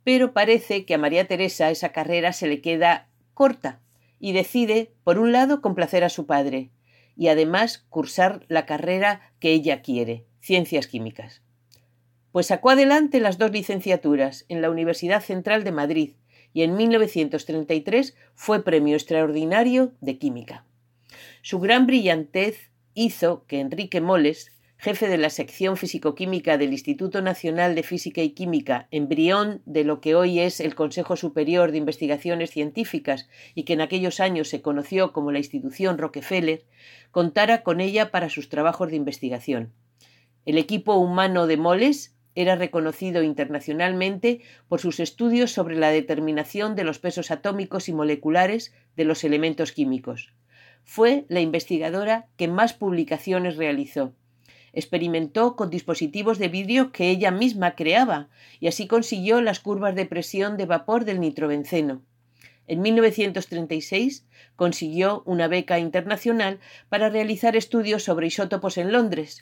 pero 0.03 0.33
parece 0.33 0.83
que 0.83 0.95
a 0.95 0.97
María 0.97 1.27
Teresa 1.29 1.71
esa 1.71 1.93
carrera 1.93 2.33
se 2.33 2.47
le 2.47 2.59
queda 2.59 3.07
corta 3.33 3.79
y 4.19 4.33
decide, 4.33 4.91
por 5.05 5.17
un 5.17 5.31
lado, 5.31 5.61
complacer 5.61 6.03
a 6.03 6.09
su 6.09 6.25
padre 6.25 6.71
y 7.17 7.29
además 7.29 7.85
cursar 7.89 8.45
la 8.47 8.65
carrera 8.65 9.33
que 9.39 9.51
ella 9.51 9.81
quiere, 9.81 10.25
ciencias 10.39 10.87
químicas. 10.87 11.41
Pues 12.31 12.47
sacó 12.47 12.69
adelante 12.69 13.19
las 13.19 13.37
dos 13.37 13.51
licenciaturas 13.51 14.45
en 14.49 14.61
la 14.61 14.69
Universidad 14.69 15.21
Central 15.21 15.63
de 15.63 15.71
Madrid 15.71 16.11
y 16.53 16.63
en 16.63 16.75
1933 16.75 18.15
fue 18.35 18.63
premio 18.63 18.95
extraordinario 18.95 19.93
de 20.01 20.17
química. 20.17 20.65
Su 21.41 21.59
gran 21.59 21.87
brillantez 21.87 22.71
hizo 22.93 23.45
que 23.47 23.59
Enrique 23.59 24.01
Moles, 24.01 24.51
jefe 24.79 25.07
de 25.07 25.17
la 25.17 25.31
sección 25.31 25.75
fisicoquímica 25.75 26.57
del 26.57 26.71
Instituto 26.71 27.21
Nacional 27.21 27.73
de 27.73 27.81
Física 27.81 28.21
y 28.21 28.29
Química, 28.29 28.87
embrión 28.91 29.61
de 29.65 29.83
lo 29.83 30.01
que 30.01 30.13
hoy 30.13 30.39
es 30.39 30.59
el 30.59 30.75
Consejo 30.75 31.15
Superior 31.15 31.71
de 31.71 31.79
Investigaciones 31.79 32.51
Científicas 32.51 33.27
y 33.55 33.63
que 33.63 33.73
en 33.73 33.81
aquellos 33.81 34.19
años 34.19 34.49
se 34.49 34.61
conoció 34.61 35.13
como 35.13 35.31
la 35.31 35.39
institución 35.39 35.97
Rockefeller, 35.97 36.65
contara 37.09 37.63
con 37.63 37.81
ella 37.81 38.11
para 38.11 38.29
sus 38.29 38.49
trabajos 38.49 38.91
de 38.91 38.97
investigación. 38.97 39.73
El 40.45 40.59
equipo 40.59 40.93
humano 40.93 41.47
de 41.47 41.57
Moles 41.57 42.15
era 42.35 42.55
reconocido 42.55 43.23
internacionalmente 43.23 44.41
por 44.67 44.79
sus 44.79 44.99
estudios 44.99 45.51
sobre 45.51 45.75
la 45.75 45.89
determinación 45.89 46.75
de 46.75 46.83
los 46.83 46.99
pesos 46.99 47.31
atómicos 47.31 47.89
y 47.89 47.93
moleculares 47.93 48.75
de 48.95 49.05
los 49.05 49.23
elementos 49.23 49.71
químicos. 49.71 50.33
Fue 50.83 51.25
la 51.29 51.41
investigadora 51.41 52.27
que 52.37 52.47
más 52.47 52.73
publicaciones 52.73 53.57
realizó 53.57 54.13
experimentó 54.77 55.55
con 55.55 55.71
dispositivos 55.71 56.37
de 56.37 56.49
vidrio 56.49 56.91
que 56.91 57.09
ella 57.09 57.31
misma 57.31 57.73
creaba 57.75 58.29
y 58.59 58.67
así 58.67 58.85
consiguió 58.85 59.41
las 59.41 59.59
curvas 59.59 59.95
de 59.95 60.05
presión 60.05 60.55
de 60.55 60.67
vapor 60.67 61.03
del 61.03 61.19
nitrobenceno. 61.19 62.03
En 62.67 62.81
1936 62.81 64.27
consiguió 64.55 65.23
una 65.25 65.47
beca 65.47 65.79
internacional 65.79 66.59
para 66.89 67.09
realizar 67.09 67.55
estudios 67.55 68.03
sobre 68.03 68.27
isótopos 68.27 68.77
en 68.77 68.91
Londres. 68.91 69.41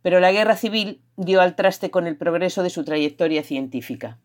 Pero 0.00 0.18
la 0.18 0.32
guerra 0.32 0.56
civil 0.56 1.02
dio 1.16 1.42
al 1.42 1.54
traste 1.54 1.90
con 1.90 2.06
el 2.06 2.16
progreso 2.16 2.62
de 2.62 2.70
su 2.70 2.84
trayectoria 2.84 3.42
científica. 3.42 4.18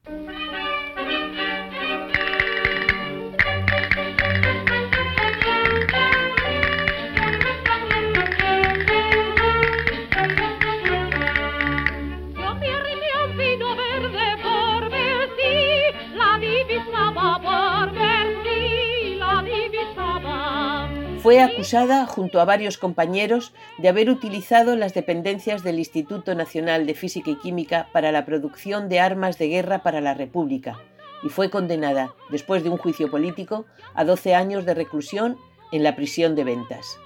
Fue 21.23 21.39
acusada, 21.39 22.05
junto 22.05 22.41
a 22.41 22.45
varios 22.45 22.77
compañeros, 22.77 23.53
de 23.77 23.87
haber 23.87 24.09
utilizado 24.09 24.75
las 24.75 24.93
dependencias 24.93 25.63
del 25.63 25.79
Instituto 25.79 26.35
Nacional 26.35 26.85
de 26.85 26.95
Física 26.95 27.31
y 27.31 27.37
Química 27.37 27.87
para 27.93 28.11
la 28.11 28.25
producción 28.25 28.89
de 28.89 28.99
armas 28.99 29.37
de 29.37 29.47
guerra 29.47 29.83
para 29.83 30.01
la 30.01 30.13
República 30.13 30.81
y 31.23 31.29
fue 31.29 31.49
condenada, 31.49 32.13
después 32.29 32.61
de 32.65 32.69
un 32.71 32.77
juicio 32.77 33.09
político, 33.09 33.65
a 33.93 34.03
12 34.03 34.35
años 34.35 34.65
de 34.65 34.73
reclusión 34.73 35.37
en 35.71 35.83
la 35.83 35.95
prisión 35.95 36.35
de 36.35 36.43
Ventas. 36.43 36.99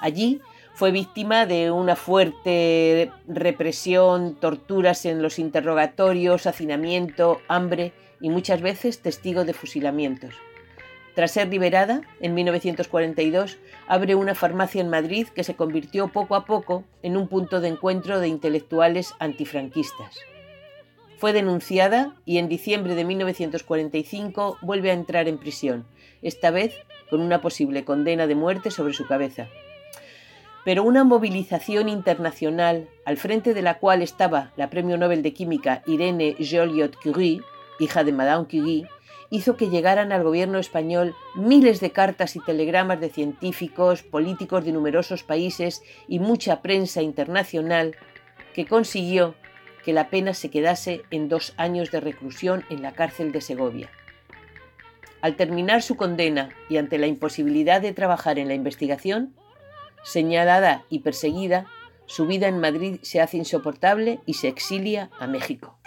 Allí 0.00 0.40
fue 0.72 0.90
víctima 0.90 1.44
de 1.44 1.70
una 1.70 1.94
fuerte 1.94 3.10
represión, 3.28 4.34
torturas 4.34 5.04
en 5.04 5.20
los 5.20 5.38
interrogatorios, 5.38 6.46
hacinamiento, 6.46 7.42
hambre 7.48 7.92
y 8.18 8.30
muchas 8.30 8.62
veces 8.62 9.02
testigo 9.02 9.44
de 9.44 9.52
fusilamientos. 9.52 10.32
Tras 11.14 11.32
ser 11.32 11.48
liberada, 11.48 12.02
en 12.20 12.34
1942, 12.34 13.58
abre 13.86 14.14
una 14.14 14.34
farmacia 14.34 14.80
en 14.80 14.88
Madrid 14.88 15.28
que 15.28 15.44
se 15.44 15.54
convirtió 15.54 16.08
poco 16.08 16.36
a 16.36 16.46
poco 16.46 16.84
en 17.02 17.16
un 17.16 17.28
punto 17.28 17.60
de 17.60 17.68
encuentro 17.68 18.18
de 18.18 18.28
intelectuales 18.28 19.14
antifranquistas. 19.18 20.18
Fue 21.18 21.32
denunciada 21.32 22.16
y 22.24 22.38
en 22.38 22.48
diciembre 22.48 22.94
de 22.94 23.04
1945 23.04 24.58
vuelve 24.62 24.90
a 24.90 24.94
entrar 24.94 25.28
en 25.28 25.38
prisión, 25.38 25.86
esta 26.22 26.50
vez 26.50 26.74
con 27.10 27.20
una 27.20 27.42
posible 27.42 27.84
condena 27.84 28.26
de 28.26 28.34
muerte 28.34 28.70
sobre 28.70 28.94
su 28.94 29.06
cabeza. 29.06 29.48
Pero 30.64 30.82
una 30.82 31.04
movilización 31.04 31.88
internacional, 31.88 32.88
al 33.04 33.18
frente 33.18 33.52
de 33.52 33.62
la 33.62 33.78
cual 33.78 34.00
estaba 34.00 34.52
la 34.56 34.70
Premio 34.70 34.96
Nobel 34.96 35.22
de 35.22 35.34
Química 35.34 35.82
Irene 35.86 36.36
Joliot-Curie, 36.38 37.42
hija 37.78 38.02
de 38.02 38.12
Madame 38.12 38.46
Curie, 38.46 38.88
hizo 39.32 39.56
que 39.56 39.70
llegaran 39.70 40.12
al 40.12 40.22
gobierno 40.22 40.58
español 40.58 41.16
miles 41.34 41.80
de 41.80 41.90
cartas 41.90 42.36
y 42.36 42.40
telegramas 42.40 43.00
de 43.00 43.08
científicos, 43.08 44.02
políticos 44.02 44.62
de 44.62 44.72
numerosos 44.72 45.22
países 45.22 45.82
y 46.06 46.18
mucha 46.18 46.60
prensa 46.60 47.00
internacional 47.00 47.96
que 48.52 48.66
consiguió 48.66 49.34
que 49.86 49.94
la 49.94 50.10
pena 50.10 50.34
se 50.34 50.50
quedase 50.50 51.00
en 51.10 51.30
dos 51.30 51.54
años 51.56 51.90
de 51.90 52.00
reclusión 52.00 52.66
en 52.68 52.82
la 52.82 52.92
cárcel 52.92 53.32
de 53.32 53.40
Segovia. 53.40 53.90
Al 55.22 55.34
terminar 55.36 55.80
su 55.80 55.96
condena 55.96 56.50
y 56.68 56.76
ante 56.76 56.98
la 56.98 57.06
imposibilidad 57.06 57.80
de 57.80 57.94
trabajar 57.94 58.38
en 58.38 58.48
la 58.48 58.54
investigación, 58.54 59.34
señalada 60.04 60.84
y 60.90 60.98
perseguida, 60.98 61.68
su 62.04 62.26
vida 62.26 62.48
en 62.48 62.58
Madrid 62.58 62.98
se 63.00 63.22
hace 63.22 63.38
insoportable 63.38 64.20
y 64.26 64.34
se 64.34 64.48
exilia 64.48 65.10
a 65.18 65.26
México. 65.26 65.78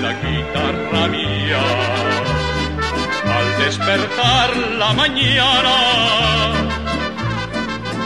La 0.00 0.12
guitarra 0.12 1.08
mía. 1.08 1.60
Al 3.24 3.64
despertar 3.64 4.56
la 4.78 4.92
mañana, 4.92 5.76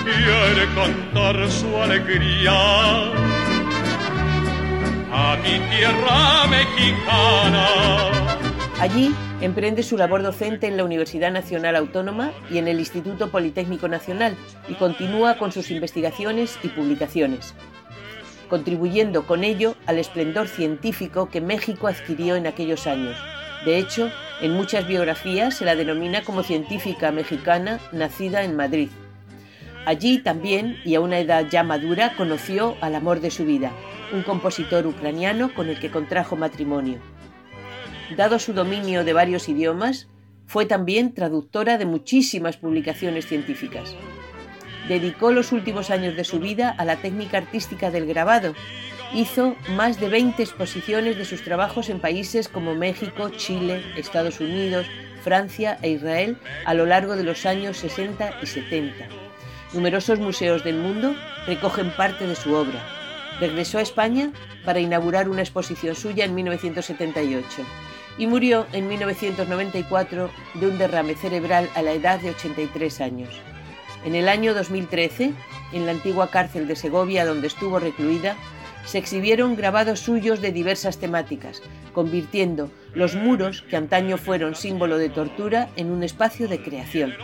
quiere 0.04 0.66
cantar 0.74 1.50
su 1.50 1.76
alegría 1.76 2.52
a 5.12 5.36
mi 5.42 5.58
tierra 5.70 6.46
mexicana. 6.48 7.66
Allí 8.80 9.14
emprende 9.40 9.82
su 9.82 9.96
labor 9.96 10.22
docente 10.22 10.66
en 10.66 10.76
la 10.76 10.84
Universidad 10.84 11.32
Nacional 11.32 11.76
Autónoma 11.76 12.30
y 12.50 12.58
en 12.58 12.68
el 12.68 12.78
Instituto 12.78 13.30
Politécnico 13.30 13.88
Nacional 13.88 14.36
y 14.68 14.74
continúa 14.74 15.36
con 15.36 15.52
sus 15.52 15.70
investigaciones 15.70 16.58
y 16.62 16.68
publicaciones 16.68 17.54
contribuyendo 18.50 19.26
con 19.26 19.44
ello 19.44 19.76
al 19.86 19.98
esplendor 19.98 20.48
científico 20.48 21.30
que 21.30 21.40
México 21.40 21.86
adquirió 21.86 22.36
en 22.36 22.46
aquellos 22.46 22.86
años. 22.86 23.16
De 23.64 23.78
hecho, 23.78 24.10
en 24.42 24.52
muchas 24.52 24.86
biografías 24.86 25.56
se 25.56 25.64
la 25.64 25.76
denomina 25.76 26.22
como 26.22 26.42
científica 26.42 27.12
mexicana 27.12 27.80
nacida 27.92 28.42
en 28.44 28.56
Madrid. 28.56 28.90
Allí 29.86 30.18
también, 30.18 30.76
y 30.84 30.94
a 30.94 31.00
una 31.00 31.18
edad 31.18 31.46
ya 31.48 31.62
madura, 31.62 32.14
conoció 32.16 32.76
al 32.82 32.94
amor 32.94 33.20
de 33.20 33.30
su 33.30 33.46
vida, 33.46 33.72
un 34.12 34.22
compositor 34.22 34.86
ucraniano 34.86 35.54
con 35.54 35.70
el 35.70 35.80
que 35.80 35.90
contrajo 35.90 36.36
matrimonio. 36.36 36.98
Dado 38.16 38.38
su 38.38 38.52
dominio 38.52 39.04
de 39.04 39.12
varios 39.12 39.48
idiomas, 39.48 40.08
fue 40.46 40.66
también 40.66 41.14
traductora 41.14 41.78
de 41.78 41.86
muchísimas 41.86 42.56
publicaciones 42.56 43.26
científicas 43.26 43.96
dedicó 44.90 45.30
los 45.30 45.52
últimos 45.52 45.88
años 45.90 46.16
de 46.16 46.24
su 46.24 46.40
vida 46.40 46.74
a 46.76 46.84
la 46.84 46.96
técnica 46.96 47.38
artística 47.38 47.92
del 47.92 48.06
grabado. 48.06 48.54
Hizo 49.14 49.54
más 49.76 50.00
de 50.00 50.08
20 50.08 50.42
exposiciones 50.42 51.16
de 51.16 51.24
sus 51.24 51.44
trabajos 51.44 51.88
en 51.90 52.00
países 52.00 52.48
como 52.48 52.74
México, 52.74 53.30
Chile, 53.30 53.84
Estados 53.96 54.40
Unidos, 54.40 54.88
Francia 55.22 55.78
e 55.82 55.90
Israel 55.90 56.38
a 56.66 56.74
lo 56.74 56.86
largo 56.86 57.14
de 57.14 57.22
los 57.22 57.46
años 57.46 57.76
60 57.76 58.38
y 58.42 58.46
70. 58.46 59.06
Numerosos 59.74 60.18
museos 60.18 60.64
del 60.64 60.78
mundo 60.78 61.14
recogen 61.46 61.92
parte 61.92 62.26
de 62.26 62.34
su 62.34 62.52
obra. 62.52 62.84
Regresó 63.38 63.78
a 63.78 63.82
España 63.82 64.32
para 64.64 64.80
inaugurar 64.80 65.28
una 65.28 65.42
exposición 65.42 65.94
suya 65.94 66.24
en 66.24 66.34
1978 66.34 67.46
y 68.18 68.26
murió 68.26 68.66
en 68.72 68.88
1994 68.88 70.30
de 70.54 70.66
un 70.66 70.78
derrame 70.78 71.14
cerebral 71.14 71.70
a 71.76 71.82
la 71.82 71.92
edad 71.92 72.18
de 72.18 72.30
83 72.30 73.00
años. 73.00 73.49
En 74.04 74.14
el 74.14 74.28
año 74.28 74.54
2013, 74.54 75.32
en 75.72 75.86
la 75.86 75.92
antigua 75.92 76.30
cárcel 76.30 76.66
de 76.66 76.76
Segovia 76.76 77.26
donde 77.26 77.46
estuvo 77.46 77.78
recluida, 77.78 78.36
se 78.86 78.98
exhibieron 78.98 79.56
grabados 79.56 80.00
suyos 80.00 80.40
de 80.40 80.52
diversas 80.52 80.98
temáticas, 80.98 81.62
convirtiendo 81.92 82.70
los 82.94 83.14
muros, 83.14 83.62
que 83.62 83.76
antaño 83.76 84.16
fueron 84.16 84.54
símbolo 84.54 84.96
de 84.96 85.10
tortura, 85.10 85.68
en 85.76 85.90
un 85.90 86.02
espacio 86.02 86.48
de 86.48 86.62
creación. 86.62 87.14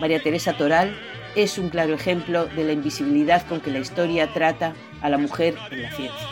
María 0.00 0.22
Teresa 0.22 0.56
Toral 0.56 0.96
es 1.34 1.58
un 1.58 1.70
claro 1.70 1.94
ejemplo 1.94 2.46
de 2.46 2.64
la 2.64 2.72
invisibilidad 2.72 3.46
con 3.46 3.60
que 3.60 3.70
la 3.70 3.80
historia 3.80 4.32
trata 4.32 4.74
a 5.00 5.08
la 5.08 5.18
mujer 5.18 5.54
en 5.70 5.82
la 5.82 5.90
ciencia. 5.90 6.28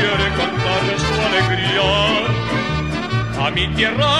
Quiere 0.00 0.98
su 0.98 1.14
alegría 1.20 2.26
a 3.38 3.50
mi 3.50 3.74
tierra 3.74 4.12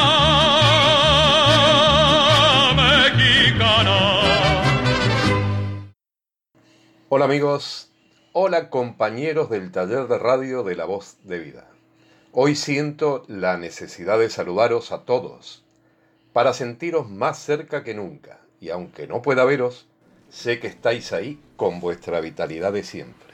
mexicana. 2.74 3.98
Hola 7.08 7.24
amigos, 7.24 7.90
hola 8.32 8.70
compañeros 8.70 9.50
del 9.50 9.72
taller 9.72 10.06
de 10.06 10.18
radio 10.18 10.62
de 10.62 10.76
La 10.76 10.84
Voz 10.84 11.16
de 11.24 11.38
Vida. 11.38 11.68
Hoy 12.32 12.56
siento 12.56 13.24
la 13.28 13.56
necesidad 13.56 14.18
de 14.18 14.30
saludaros 14.30 14.92
a 14.92 15.04
todos 15.04 15.64
para 16.32 16.52
sentiros 16.52 17.08
más 17.08 17.38
cerca 17.38 17.84
que 17.84 17.94
nunca 17.94 18.40
y 18.60 18.70
aunque 18.70 19.06
no 19.06 19.22
pueda 19.22 19.44
veros, 19.44 19.86
sé 20.30 20.58
que 20.58 20.66
estáis 20.66 21.12
ahí 21.12 21.40
con 21.56 21.80
vuestra 21.80 22.20
vitalidad 22.20 22.72
de 22.72 22.82
siempre. 22.82 23.33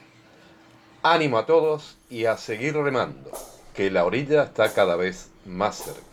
Ánimo 1.03 1.39
a 1.39 1.47
todos 1.47 1.97
y 2.11 2.27
a 2.27 2.37
seguir 2.37 2.77
remando, 2.77 3.31
que 3.75 3.91
la 3.91 4.05
orilla 4.05 4.43
está 4.43 4.75
cada 4.75 4.97
vez 4.97 5.31
más 5.47 5.77
cerca. 5.77 6.10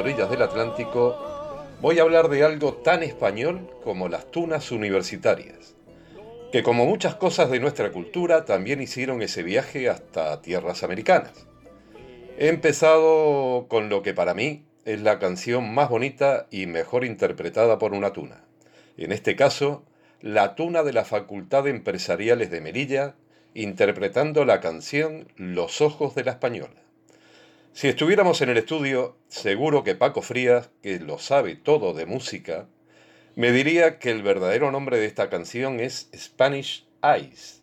Orillas 0.00 0.30
del 0.30 0.40
Atlántico, 0.40 1.16
voy 1.82 1.98
a 1.98 2.02
hablar 2.02 2.28
de 2.28 2.42
algo 2.42 2.72
tan 2.72 3.02
español 3.02 3.70
como 3.84 4.08
las 4.08 4.30
tunas 4.30 4.72
universitarias, 4.72 5.74
que 6.52 6.62
como 6.62 6.86
muchas 6.86 7.16
cosas 7.16 7.50
de 7.50 7.60
nuestra 7.60 7.92
cultura 7.92 8.46
también 8.46 8.80
hicieron 8.80 9.20
ese 9.20 9.42
viaje 9.42 9.90
hasta 9.90 10.40
tierras 10.40 10.82
americanas. 10.82 11.46
He 12.38 12.48
empezado 12.48 13.66
con 13.68 13.90
lo 13.90 14.02
que 14.02 14.14
para 14.14 14.32
mí 14.32 14.64
es 14.86 15.02
la 15.02 15.18
canción 15.18 15.74
más 15.74 15.90
bonita 15.90 16.46
y 16.50 16.64
mejor 16.64 17.04
interpretada 17.04 17.78
por 17.78 17.92
una 17.92 18.14
tuna. 18.14 18.42
En 18.96 19.12
este 19.12 19.36
caso, 19.36 19.84
la 20.22 20.54
tuna 20.54 20.82
de 20.82 20.94
la 20.94 21.04
Facultad 21.04 21.64
de 21.64 21.70
Empresariales 21.70 22.50
de 22.50 22.62
Melilla, 22.62 23.16
interpretando 23.52 24.46
la 24.46 24.60
canción 24.60 25.28
Los 25.36 25.82
Ojos 25.82 26.14
de 26.14 26.24
la 26.24 26.30
Española. 26.30 26.80
Si 27.72 27.86
estuviéramos 27.88 28.42
en 28.42 28.50
el 28.50 28.58
estudio, 28.58 29.16
seguro 29.28 29.84
que 29.84 29.94
Paco 29.94 30.22
Frías, 30.22 30.70
que 30.82 30.98
lo 30.98 31.18
sabe 31.18 31.54
todo 31.54 31.94
de 31.94 32.04
música, 32.04 32.66
me 33.36 33.52
diría 33.52 33.98
que 34.00 34.10
el 34.10 34.22
verdadero 34.22 34.72
nombre 34.72 34.98
de 34.98 35.06
esta 35.06 35.30
canción 35.30 35.78
es 35.78 36.10
Spanish 36.14 36.84
Eyes 37.02 37.62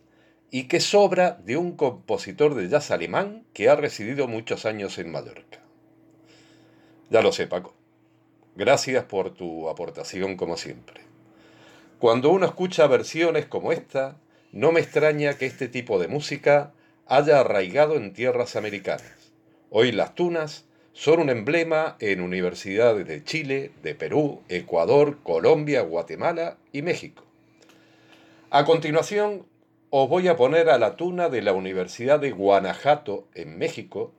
y 0.50 0.64
que 0.70 0.80
sobra 0.80 1.38
de 1.44 1.58
un 1.58 1.76
compositor 1.76 2.56
de 2.56 2.70
jazz 2.70 2.90
alemán 2.90 3.46
que 3.54 3.68
ha 3.70 3.76
residido 3.76 4.28
muchos 4.30 4.66
años 4.66 4.98
en 4.98 5.12
Mallorca. 5.12 5.60
Ya 7.10 7.22
lo 7.22 7.34
sé, 7.34 7.46
Paco. 7.46 7.76
Gracias 8.56 9.04
por 9.04 9.32
tu 9.32 9.70
aportación 9.70 10.38
como 10.38 10.56
siempre. 10.56 11.02
Cuando 12.00 12.30
uno 12.30 12.46
escucha 12.46 12.88
versiones 12.88 13.46
como 13.46 13.74
esta, 13.74 14.18
no 14.54 14.72
me 14.72 14.80
extraña 14.80 15.34
que 15.34 15.46
este 15.46 15.68
tipo 15.68 16.00
de 16.00 16.08
música 16.08 16.72
haya 17.08 17.42
arraigado 17.42 17.96
en 17.96 18.14
tierras 18.14 18.56
americanas 18.56 19.17
Hoy 19.70 19.92
las 19.92 20.16
tunas 20.16 20.64
son 20.94 21.20
un 21.20 21.30
emblema 21.30 21.98
en 22.00 22.22
universidades 22.22 23.06
de 23.06 23.26
Chile, 23.26 23.72
de 23.84 23.96
Perú, 23.96 24.42
Ecuador, 24.48 25.18
Colombia, 25.24 25.82
Guatemala 25.82 26.56
y 26.72 26.84
México. 26.84 27.24
A 28.50 28.64
continuación, 28.64 29.46
os 29.90 30.08
voy 30.08 30.30
a 30.30 30.38
poner 30.38 30.70
a 30.70 30.78
la 30.78 30.96
tuna 30.96 31.28
de 31.28 31.42
la 31.42 31.52
Universidad 31.52 32.18
de 32.18 32.32
Guanajuato, 32.32 33.28
en 33.36 33.58
México. 33.58 34.14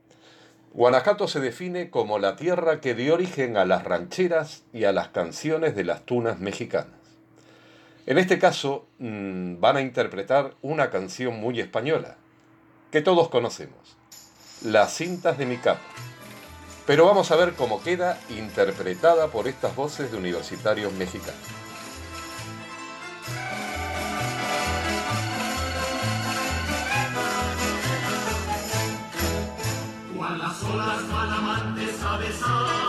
Guanajuato 0.75 1.29
se 1.29 1.41
define 1.41 1.89
como 1.89 2.19
la 2.19 2.37
tierra 2.37 2.83
que 2.83 2.95
dio 2.95 3.15
origen 3.15 3.57
a 3.57 3.65
las 3.65 3.85
rancheras 3.85 4.65
y 4.75 4.85
a 4.85 4.93
las 4.93 5.09
canciones 5.09 5.75
de 5.75 5.85
las 5.85 6.05
tunas 6.05 6.41
mexicanas. 6.41 6.93
En 8.05 8.19
este 8.19 8.39
caso, 8.39 8.87
mm, 8.99 9.61
van 9.61 9.79
a 9.79 9.81
interpretar 9.81 10.57
una 10.61 10.91
canción 10.91 11.41
muy 11.41 11.59
española, 11.59 12.19
que 12.91 13.01
todos 13.01 13.31
conocemos 13.31 13.98
las 14.63 14.95
cintas 14.95 15.39
de 15.39 15.47
mi 15.47 15.57
capa. 15.57 15.81
Pero 16.87 17.05
vamos 17.05 17.31
a 17.31 17.37
ver 17.37 17.55
cómo 17.55 17.83
queda 17.83 18.19
interpretada 18.31 19.29
por 19.29 19.47
estas 19.47 19.77
voces 19.77 20.11
de 20.11 20.17
universitarios 20.17 20.93
mexicanos. 20.95 21.35
Cuando 30.17 30.45
las 30.45 30.63
olas 30.63 31.09
van 31.11 31.31
amantes 31.31 32.03
a 32.03 32.17
besar, 32.17 32.88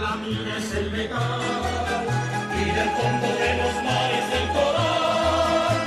la 0.00 0.16
mina 0.16 0.56
es 0.56 0.72
el 0.74 0.90
metal 0.90 1.40
y 2.58 2.64
del 2.64 2.90
fondo 2.98 3.26
de 3.42 3.50
los 3.60 3.74
mares 3.84 4.26
el 4.40 4.46
coral, 4.56 5.78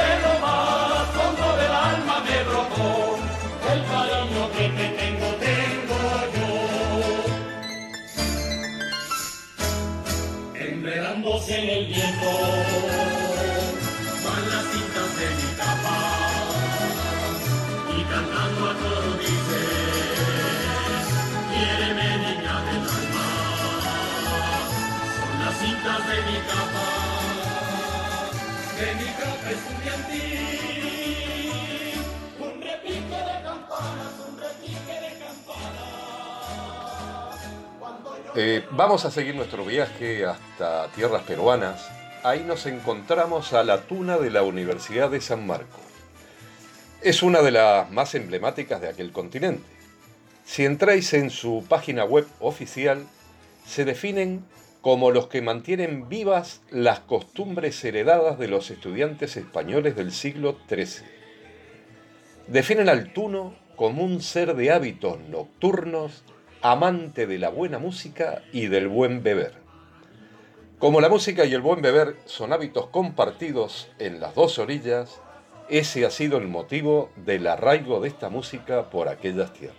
de 0.00 0.10
lo 0.24 0.32
más 0.44 1.06
fondo 1.16 1.46
del 1.60 1.72
alma 1.90 2.16
me 2.26 2.38
brotó 2.48 2.90
el 3.72 3.80
cariño 3.92 4.42
que 4.56 4.66
te 4.76 4.86
tengo, 4.98 5.28
tengo 5.46 6.00
yo. 6.34 6.50
Enredándose 10.60 11.52
en 11.62 11.66
el 11.68 11.84
viento 11.86 13.07
de 26.06 26.22
mi 26.22 26.38
capa, 26.46 26.86
de 28.78 28.94
mi 28.94 29.10
capa. 29.12 29.28
Campanas. 33.44 34.18
Eh, 38.36 38.64
vamos 38.70 39.04
a 39.04 39.10
seguir 39.10 39.34
nuestro 39.34 39.64
viaje 39.64 40.24
hasta 40.24 40.88
tierras 40.88 41.22
peruanas. 41.22 41.88
Ahí 42.22 42.44
nos 42.44 42.66
encontramos 42.66 43.52
a 43.52 43.64
la 43.64 43.82
tuna 43.82 44.18
de 44.18 44.30
la 44.30 44.42
Universidad 44.42 45.10
de 45.10 45.20
San 45.20 45.46
Marcos. 45.46 45.80
Es 47.02 47.22
una 47.22 47.42
de 47.42 47.50
las 47.52 47.90
más 47.90 48.14
emblemáticas 48.14 48.80
de 48.80 48.88
aquel 48.88 49.12
continente. 49.12 49.64
Si 50.44 50.64
entráis 50.64 51.12
en 51.14 51.30
su 51.30 51.64
página 51.68 52.04
web 52.04 52.26
oficial, 52.40 53.06
se 53.66 53.84
definen 53.84 54.44
como 54.88 55.10
los 55.10 55.26
que 55.26 55.42
mantienen 55.42 56.08
vivas 56.08 56.62
las 56.70 57.00
costumbres 57.00 57.84
heredadas 57.84 58.38
de 58.38 58.48
los 58.48 58.70
estudiantes 58.70 59.36
españoles 59.36 59.96
del 59.96 60.12
siglo 60.12 60.56
XIII. 60.66 61.06
Definen 62.46 62.88
al 62.88 63.12
tuno 63.12 63.54
como 63.76 64.02
un 64.02 64.22
ser 64.22 64.56
de 64.56 64.70
hábitos 64.72 65.20
nocturnos, 65.28 66.24
amante 66.62 67.26
de 67.26 67.36
la 67.36 67.50
buena 67.50 67.78
música 67.78 68.42
y 68.50 68.68
del 68.68 68.88
buen 68.88 69.22
beber. 69.22 69.56
Como 70.78 71.02
la 71.02 71.10
música 71.10 71.44
y 71.44 71.52
el 71.52 71.60
buen 71.60 71.82
beber 71.82 72.16
son 72.24 72.54
hábitos 72.54 72.86
compartidos 72.86 73.90
en 73.98 74.20
las 74.20 74.34
dos 74.34 74.58
orillas, 74.58 75.20
ese 75.68 76.06
ha 76.06 76.10
sido 76.10 76.38
el 76.38 76.48
motivo 76.48 77.10
del 77.14 77.46
arraigo 77.46 78.00
de 78.00 78.08
esta 78.08 78.30
música 78.30 78.88
por 78.88 79.08
aquellas 79.08 79.52
tierras. 79.52 79.76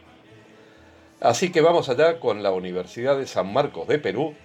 Así 1.19 1.51
que 1.51 1.61
vamos 1.61 1.89
allá 1.89 2.19
con 2.19 2.43
la 2.43 2.51
Universidad 2.51 3.17
de 3.17 3.25
San 3.25 3.51
Marcos 3.51 3.87
de 3.87 3.97
Perú, 3.97 4.35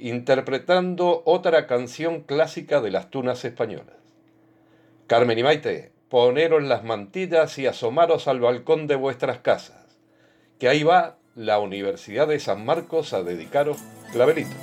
interpretando 0.00 1.22
otra 1.24 1.66
canción 1.66 2.22
clásica 2.22 2.80
de 2.80 2.90
las 2.90 3.10
tunas 3.10 3.44
españolas. 3.44 3.96
Carmen 5.06 5.38
y 5.38 5.42
Maite, 5.42 5.92
poneros 6.08 6.62
las 6.62 6.84
mantillas 6.84 7.58
y 7.58 7.66
asomaros 7.66 8.28
al 8.28 8.40
balcón 8.40 8.86
de 8.86 8.96
vuestras 8.96 9.38
casas, 9.38 9.98
que 10.58 10.68
ahí 10.68 10.82
va 10.82 11.16
la 11.34 11.60
Universidad 11.60 12.26
de 12.28 12.40
San 12.40 12.64
Marcos 12.64 13.12
a 13.12 13.22
dedicaros 13.22 13.78
clavelito. 14.12 14.56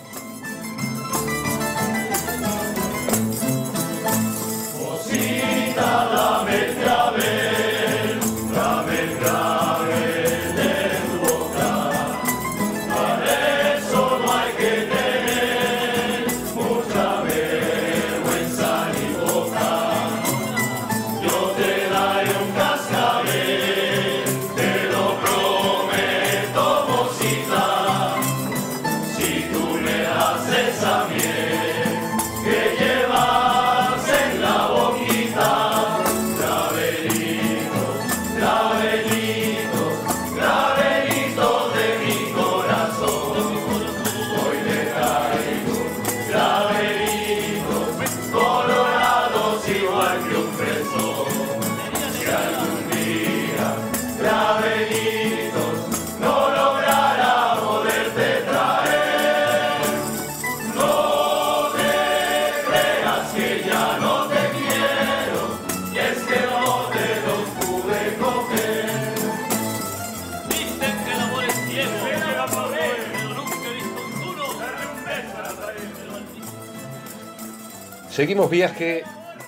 Seguimos 78.25 78.49
viaje 78.49 79.03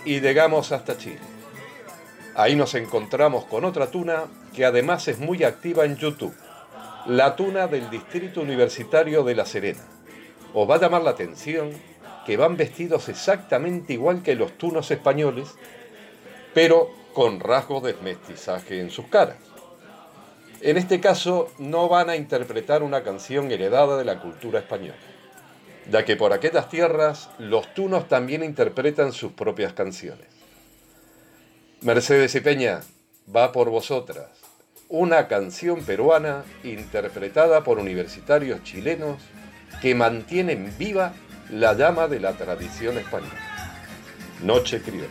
y 0.05 0.19
llegamos 0.19 0.71
hasta 0.71 0.99
Chile. 0.99 1.17
Ahí 2.35 2.55
nos 2.55 2.75
encontramos 2.75 3.45
con 3.45 3.65
otra 3.65 3.89
tuna 3.89 4.25
que 4.55 4.65
además 4.65 5.07
es 5.07 5.17
muy 5.17 5.43
activa 5.43 5.83
en 5.83 5.97
YouTube, 5.97 6.35
la 7.07 7.35
tuna 7.35 7.65
del 7.65 7.89
Distrito 7.89 8.39
Universitario 8.39 9.23
de 9.23 9.33
La 9.33 9.47
Serena. 9.47 9.81
Os 10.53 10.69
va 10.69 10.75
a 10.75 10.79
llamar 10.79 11.01
la 11.01 11.09
atención 11.09 11.71
que 12.23 12.37
van 12.37 12.55
vestidos 12.55 13.09
exactamente 13.09 13.93
igual 13.93 14.21
que 14.21 14.35
los 14.35 14.59
tunos 14.59 14.91
españoles, 14.91 15.55
pero 16.53 16.91
con 17.15 17.39
rasgos 17.39 17.81
de 17.81 17.95
mestizaje 18.03 18.79
en 18.79 18.91
sus 18.91 19.07
caras. 19.07 19.37
En 20.61 20.77
este 20.77 20.99
caso 20.99 21.49
no 21.57 21.89
van 21.89 22.11
a 22.11 22.15
interpretar 22.15 22.83
una 22.83 23.01
canción 23.01 23.51
heredada 23.51 23.97
de 23.97 24.05
la 24.05 24.21
cultura 24.21 24.59
española, 24.59 24.97
ya 25.91 26.05
que 26.05 26.15
por 26.15 26.33
aquellas 26.33 26.69
tierras 26.69 27.29
los 27.39 27.73
tunos 27.73 28.07
también 28.07 28.43
interpretan 28.43 29.13
sus 29.13 29.31
propias 29.31 29.73
canciones. 29.73 30.27
Mercedes 31.81 32.33
y 32.35 32.41
Peña, 32.41 32.81
va 33.33 33.51
por 33.51 33.69
vosotras, 33.69 34.29
una 34.89 35.27
canción 35.27 35.83
peruana 35.83 36.43
interpretada 36.63 37.63
por 37.63 37.77
universitarios 37.77 38.63
chilenos 38.63 39.17
que 39.81 39.95
mantienen 39.95 40.73
viva 40.77 41.13
la 41.49 41.73
llama 41.73 42.07
de 42.07 42.19
la 42.19 42.33
tradición 42.33 42.97
española. 42.97 43.33
Noche 44.43 44.81
criolla. 44.81 45.07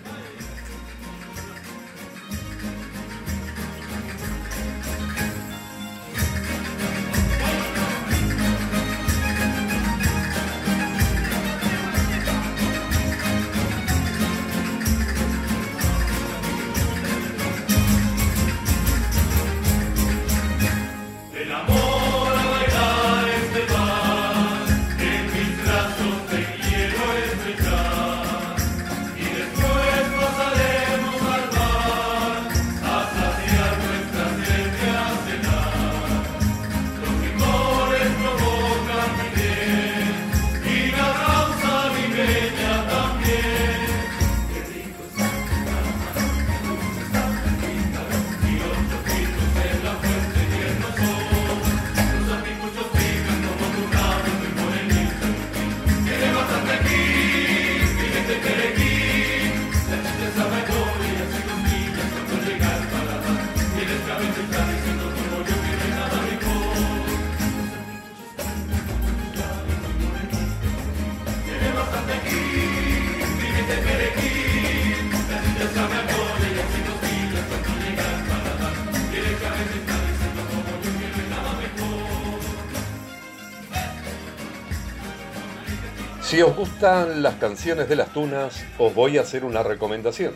Si 86.27 86.43
os 86.43 86.57
gustan 86.57 87.23
las 87.23 87.37
canciones 87.37 87.89
de 87.89 87.95
las 87.95 88.13
tunas, 88.13 88.65
os 88.81 88.93
voy 88.93 89.17
a 89.17 89.21
hacer 89.21 89.45
una 89.45 89.63
recomendación. 89.63 90.35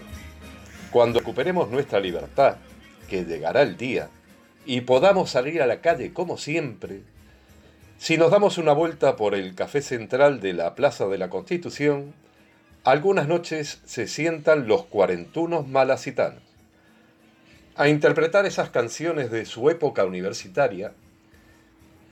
Cuando 0.92 1.18
recuperemos 1.18 1.68
nuestra 1.68 1.98
libertad, 1.98 2.59
que 3.09 3.24
llegará 3.24 3.62
el 3.62 3.76
día, 3.76 4.09
y 4.64 4.83
podamos 4.83 5.31
salir 5.31 5.61
a 5.61 5.66
la 5.66 5.81
calle 5.81 6.12
como 6.12 6.38
siempre, 6.38 7.00
si 7.98 8.16
nos 8.16 8.31
damos 8.31 8.57
una 8.57 8.72
vuelta 8.72 9.16
por 9.16 9.35
el 9.35 9.57
café 9.57 9.83
central 9.83 10.38
de 10.38 10.53
la 10.53 10.76
Plaza 10.76 11.09
de 11.09 11.18
la 11.18 11.29
Constitución, 11.29 12.14
algunas 12.85 13.26
noches 13.26 13.81
se 13.85 14.07
sientan 14.07 14.68
los 14.68 14.85
cuarentunos 14.85 15.66
malacitanos 15.66 16.44
a 17.74 17.88
interpretar 17.88 18.46
esas 18.46 18.70
canciones 18.70 19.33
de 19.33 19.44
su 19.44 19.68
época 19.70 20.05
universitaria, 20.05 20.92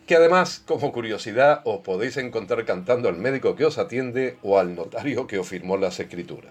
que 0.08 0.16
además, 0.16 0.62
como 0.66 0.90
curiosidad, 0.90 1.60
os 1.64 1.80
podéis 1.80 2.16
encontrar 2.16 2.64
cantando 2.64 3.10
al 3.10 3.18
médico 3.18 3.54
que 3.54 3.66
os 3.66 3.76
atiende 3.76 4.38
o 4.42 4.58
al 4.58 4.74
notario 4.74 5.26
que 5.26 5.38
os 5.38 5.46
firmó 5.46 5.76
las 5.76 6.00
escrituras. 6.00 6.50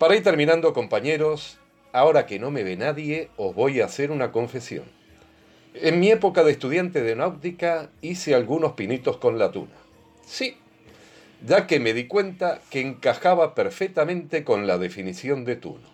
Para 0.00 0.16
ir 0.16 0.24
terminando, 0.24 0.72
compañeros, 0.72 1.58
ahora 1.92 2.26
que 2.26 2.40
no 2.40 2.50
me 2.50 2.64
ve 2.64 2.76
nadie, 2.76 3.30
os 3.36 3.54
voy 3.54 3.80
a 3.80 3.84
hacer 3.84 4.10
una 4.10 4.32
confesión. 4.32 4.86
En 5.74 6.00
mi 6.00 6.10
época 6.10 6.42
de 6.42 6.50
estudiante 6.50 7.02
de 7.02 7.14
náutica 7.14 7.88
hice 8.00 8.34
algunos 8.34 8.72
pinitos 8.72 9.18
con 9.18 9.38
la 9.38 9.52
tuna. 9.52 9.76
Sí, 10.26 10.56
ya 11.46 11.68
que 11.68 11.78
me 11.78 11.94
di 11.94 12.08
cuenta 12.08 12.60
que 12.68 12.80
encajaba 12.80 13.54
perfectamente 13.54 14.42
con 14.42 14.66
la 14.66 14.76
definición 14.76 15.44
de 15.44 15.54
tuno. 15.54 15.88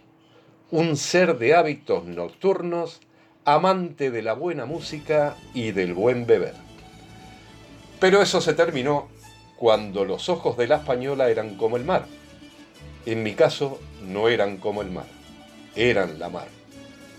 Un 0.71 0.97
ser 0.97 1.37
de 1.37 1.55
hábitos 1.55 2.07
nocturnos, 2.07 3.03
amante 3.45 4.11
de 4.11 4.23
la 4.23 4.33
buena 4.33 4.65
música 4.65 5.37
y 5.53 5.73
del 5.73 5.95
buen 5.95 6.27
beber. 6.27 6.55
Pero 8.01 8.23
eso 8.23 8.41
se 8.41 8.55
terminó 8.55 9.09
cuando 9.57 10.05
los 10.05 10.29
ojos 10.29 10.57
de 10.57 10.67
la 10.67 10.77
española 10.77 11.31
eran 11.31 11.57
como 11.57 11.77
el 11.77 11.85
mar. 11.85 12.07
En 13.07 13.23
mi 13.23 13.35
caso, 13.35 13.81
no 14.03 14.29
eran 14.29 14.57
como 14.57 14.83
el 14.83 14.91
mar, 14.91 15.07
eran 15.77 16.19
la 16.19 16.29
mar. 16.29 16.49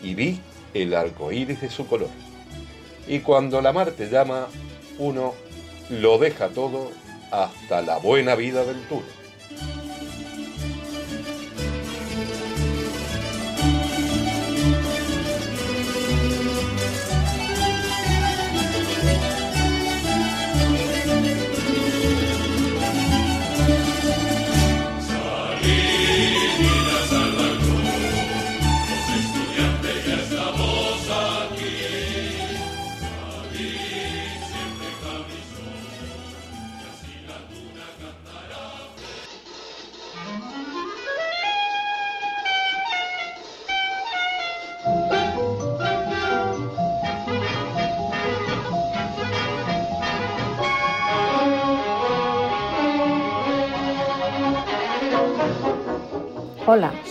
Y 0.02 0.16
vi 0.16 0.40
el 0.74 0.94
arco 0.94 1.32
iris 1.32 1.62
de 1.62 1.70
su 1.70 1.88
color. 1.88 2.10
Y 3.08 3.20
cuando 3.20 3.62
la 3.62 3.72
mar 3.72 3.92
te 3.92 4.10
llama, 4.10 4.48
uno 4.98 5.34
lo 5.90 6.18
deja 6.18 6.50
todo 6.50 6.92
hasta 7.32 7.82
la 7.82 7.98
buena 7.98 8.36
vida 8.36 8.64
del 8.66 8.82
tuno. 8.88 9.15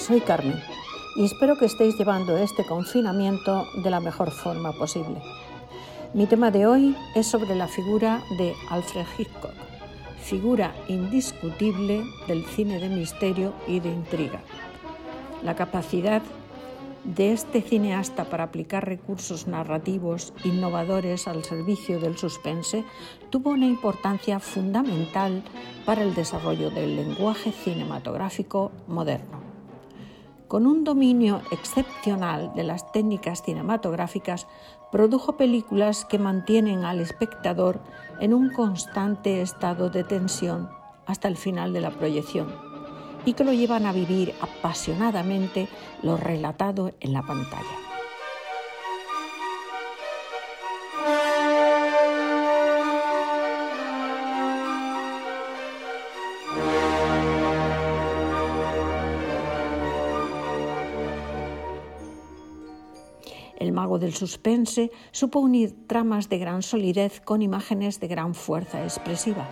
Soy 0.04 0.20
Carmen 0.20 0.60
y 1.16 1.24
espero 1.24 1.56
que 1.56 1.64
estéis 1.64 1.96
llevando 1.96 2.36
este 2.36 2.66
confinamiento 2.66 3.66
de 3.82 3.88
la 3.88 4.00
mejor 4.00 4.30
forma 4.32 4.74
posible. 4.74 5.22
Mi 6.12 6.26
tema 6.26 6.50
de 6.50 6.66
hoy 6.66 6.94
es 7.14 7.26
sobre 7.26 7.54
la 7.54 7.68
figura 7.68 8.22
de 8.36 8.52
Alfred 8.68 9.06
Hitchcock, 9.16 9.54
figura 10.20 10.74
indiscutible 10.88 12.04
del 12.28 12.44
cine 12.44 12.78
de 12.80 12.90
misterio 12.90 13.54
y 13.66 13.80
de 13.80 13.88
intriga. 13.88 14.42
La 15.42 15.56
capacidad 15.56 16.20
de 17.04 17.32
este 17.32 17.62
cineasta 17.62 18.24
para 18.24 18.44
aplicar 18.44 18.86
recursos 18.86 19.46
narrativos 19.46 20.34
innovadores 20.44 21.26
al 21.28 21.44
servicio 21.44 21.98
del 21.98 22.18
suspense 22.18 22.84
tuvo 23.30 23.52
una 23.52 23.66
importancia 23.66 24.38
fundamental 24.38 25.42
para 25.86 26.02
el 26.02 26.14
desarrollo 26.14 26.68
del 26.70 26.94
lenguaje 26.94 27.52
cinematográfico 27.52 28.70
moderno. 28.86 29.53
Con 30.54 30.68
un 30.68 30.84
dominio 30.84 31.42
excepcional 31.50 32.52
de 32.54 32.62
las 32.62 32.92
técnicas 32.92 33.42
cinematográficas, 33.42 34.46
produjo 34.92 35.36
películas 35.36 36.04
que 36.04 36.20
mantienen 36.20 36.84
al 36.84 37.00
espectador 37.00 37.80
en 38.20 38.32
un 38.32 38.50
constante 38.50 39.42
estado 39.42 39.90
de 39.90 40.04
tensión 40.04 40.70
hasta 41.06 41.26
el 41.26 41.36
final 41.36 41.72
de 41.72 41.80
la 41.80 41.90
proyección 41.90 42.54
y 43.24 43.32
que 43.32 43.42
lo 43.42 43.52
llevan 43.52 43.84
a 43.84 43.92
vivir 43.92 44.32
apasionadamente 44.40 45.66
lo 46.02 46.16
relatado 46.16 46.92
en 47.00 47.14
la 47.14 47.22
pantalla. 47.22 47.83
El 63.64 63.72
mago 63.72 63.98
del 63.98 64.12
suspense 64.12 64.90
supo 65.10 65.38
unir 65.38 65.74
tramas 65.86 66.28
de 66.28 66.36
gran 66.36 66.60
solidez 66.60 67.22
con 67.22 67.40
imágenes 67.40 67.98
de 67.98 68.08
gran 68.08 68.34
fuerza 68.34 68.82
expresiva. 68.82 69.48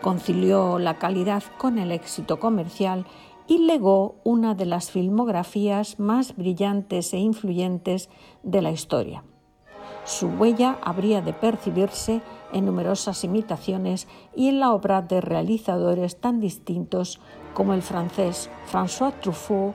Concilió 0.00 0.78
la 0.78 0.98
calidad 0.98 1.42
con 1.58 1.78
el 1.78 1.92
éxito 1.92 2.40
comercial 2.40 3.04
y 3.46 3.58
legó 3.58 4.16
una 4.24 4.54
de 4.54 4.64
las 4.64 4.90
filmografías 4.90 6.00
más 6.00 6.34
brillantes 6.34 7.12
e 7.12 7.18
influyentes 7.18 8.08
de 8.42 8.62
la 8.62 8.70
historia. 8.70 9.22
Su 10.06 10.28
huella 10.28 10.78
habría 10.80 11.20
de 11.20 11.34
percibirse 11.34 12.22
en 12.54 12.64
numerosas 12.64 13.22
imitaciones 13.22 14.08
y 14.34 14.48
en 14.48 14.60
la 14.60 14.72
obra 14.72 15.02
de 15.02 15.20
realizadores 15.20 16.18
tan 16.18 16.40
distintos 16.40 17.20
como 17.52 17.74
el 17.74 17.82
francés 17.82 18.48
François 18.72 19.12
Truffaut 19.20 19.74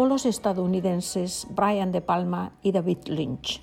o 0.00 0.06
los 0.06 0.24
estadounidenses 0.24 1.46
Brian 1.50 1.92
De 1.92 2.00
Palma 2.00 2.52
y 2.62 2.72
David 2.72 3.00
Lynch. 3.04 3.60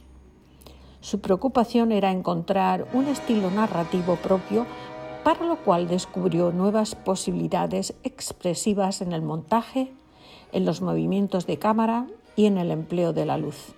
Su 1.01 1.19
preocupación 1.19 1.91
era 1.91 2.11
encontrar 2.11 2.87
un 2.93 3.07
estilo 3.07 3.49
narrativo 3.49 4.17
propio 4.17 4.67
para 5.23 5.45
lo 5.45 5.55
cual 5.57 5.87
descubrió 5.87 6.51
nuevas 6.51 6.93
posibilidades 6.93 7.95
expresivas 8.03 9.01
en 9.01 9.13
el 9.13 9.23
montaje, 9.23 9.91
en 10.51 10.63
los 10.63 10.79
movimientos 10.79 11.47
de 11.47 11.57
cámara 11.57 12.05
y 12.35 12.45
en 12.45 12.59
el 12.59 12.69
empleo 12.69 13.13
de 13.13 13.25
la 13.25 13.39
luz. 13.39 13.73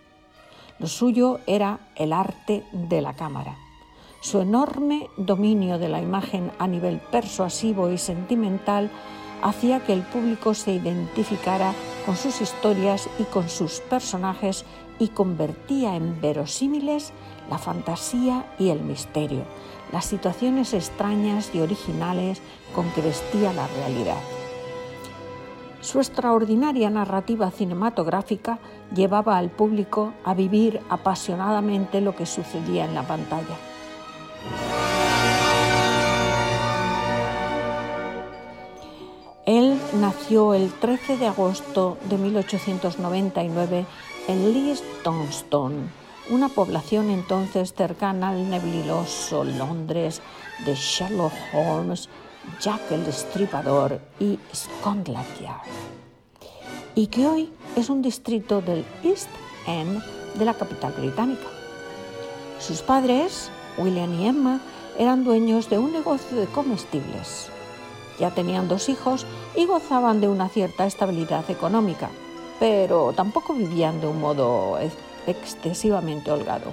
Lo 0.80 0.88
suyo 0.88 1.40
era 1.48 1.80
el 1.96 2.12
arte 2.12 2.66
de 2.74 3.02
la 3.02 3.14
cámara. 3.14 3.56
Su 4.20 4.42
enorme 4.42 5.08
dominio 5.16 5.80
de 5.80 5.88
la 5.88 6.02
imagen 6.02 6.52
a 6.60 6.68
nivel 6.68 7.00
persuasivo 7.00 7.90
y 7.90 7.98
sentimental 7.98 8.92
hacía 9.42 9.84
que 9.84 9.94
el 9.94 10.02
público 10.02 10.54
se 10.54 10.74
identificara 10.74 11.74
con 12.06 12.16
sus 12.16 12.42
historias 12.42 13.10
y 13.20 13.24
con 13.24 13.50
sus 13.50 13.80
personajes 13.82 14.66
y 15.00 15.10
convertía 15.10 15.96
en 15.96 16.20
verosímiles 16.22 17.14
la 17.50 17.58
fantasía 17.58 18.46
y 18.60 18.70
el 18.70 18.82
misterio, 18.82 19.44
las 19.92 20.06
situaciones 20.06 20.74
extrañas 20.74 21.52
y 21.54 21.62
originales 21.62 22.42
con 22.76 22.90
que 22.92 23.02
vestía 23.02 23.54
la 23.54 23.68
realidad. 23.68 24.22
Su 25.82 26.00
extraordinaria 26.00 26.90
narrativa 26.90 27.50
cinematográfica 27.52 28.60
llevaba 28.94 29.38
al 29.38 29.50
público 29.50 30.14
a 30.26 30.34
vivir 30.34 30.82
apasionadamente 30.90 32.02
lo 32.02 32.16
que 32.16 32.26
sucedía 32.26 32.86
en 32.86 32.94
la 32.94 33.04
pantalla. 33.04 33.56
Él 39.50 39.82
nació 39.96 40.54
el 40.54 40.72
13 40.72 41.18
de 41.18 41.26
agosto 41.26 41.98
de 42.08 42.20
1899 42.20 43.84
en 44.28 44.54
Leistonstone, 44.54 45.90
una 46.30 46.50
población 46.50 47.10
entonces 47.10 47.74
cercana 47.74 48.30
al 48.30 48.48
nebuloso 48.48 49.44
Londres 49.44 50.22
de 50.68 50.76
Sherlock 50.76 51.34
Holmes, 51.52 52.10
Jack 52.62 52.92
el 52.92 53.04
Destripador 53.04 54.00
y 54.20 54.38
Scotland 54.54 55.42
Yard, 55.42 55.66
y 56.94 57.08
que 57.08 57.26
hoy 57.26 57.52
es 57.76 57.90
un 57.90 58.04
distrito 58.04 58.62
del 58.62 58.86
East 59.04 59.30
End 59.66 60.00
de 60.36 60.46
la 60.46 60.54
capital 60.54 60.94
británica. 60.94 61.48
Sus 62.60 62.84
padres, 62.84 63.50
William 63.80 64.14
y 64.14 64.28
Emma, 64.28 64.62
eran 65.00 65.24
dueños 65.24 65.72
de 65.72 65.80
un 65.80 65.92
negocio 65.92 66.38
de 66.38 66.46
comestibles. 66.46 67.50
Ya 68.20 68.32
tenían 68.32 68.68
dos 68.68 68.90
hijos 68.90 69.26
y 69.56 69.66
gozaban 69.66 70.22
de 70.22 70.28
una 70.28 70.50
cierta 70.50 70.86
estabilidad 70.86 71.50
económica, 71.50 72.10
pero 72.60 73.14
tampoco 73.14 73.54
vivían 73.54 74.02
de 74.02 74.08
un 74.08 74.20
modo 74.20 74.78
excesivamente 75.26 76.32
holgado. 76.32 76.72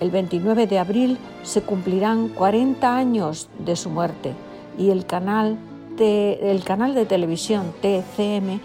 El 0.00 0.10
29 0.10 0.66
de 0.66 0.78
abril 0.78 1.18
se 1.42 1.62
cumplirán 1.62 2.28
40 2.30 2.96
años 2.96 3.48
de 3.58 3.76
su 3.76 3.90
muerte 3.90 4.34
y 4.78 4.90
el 4.90 5.04
canal 5.04 5.58
de, 5.96 7.06
televisión 7.08 7.74
TCM 7.82 8.60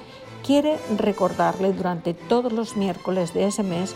quiere 0.45 0.77
recordarle 0.97 1.73
durante 1.73 2.13
todos 2.13 2.53
los 2.53 2.77
miércoles 2.77 3.33
de 3.33 3.47
ese 3.47 3.63
mes, 3.63 3.93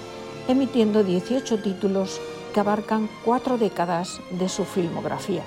emitiendo 0.47 1.04
18 1.04 1.62
títulos 1.62 2.20
que 2.54 2.60
abarcan 2.60 3.10
cuatro 3.24 3.58
décadas 3.58 4.20
de 4.32 4.50
su 4.50 4.66
filmografía. 4.66 5.43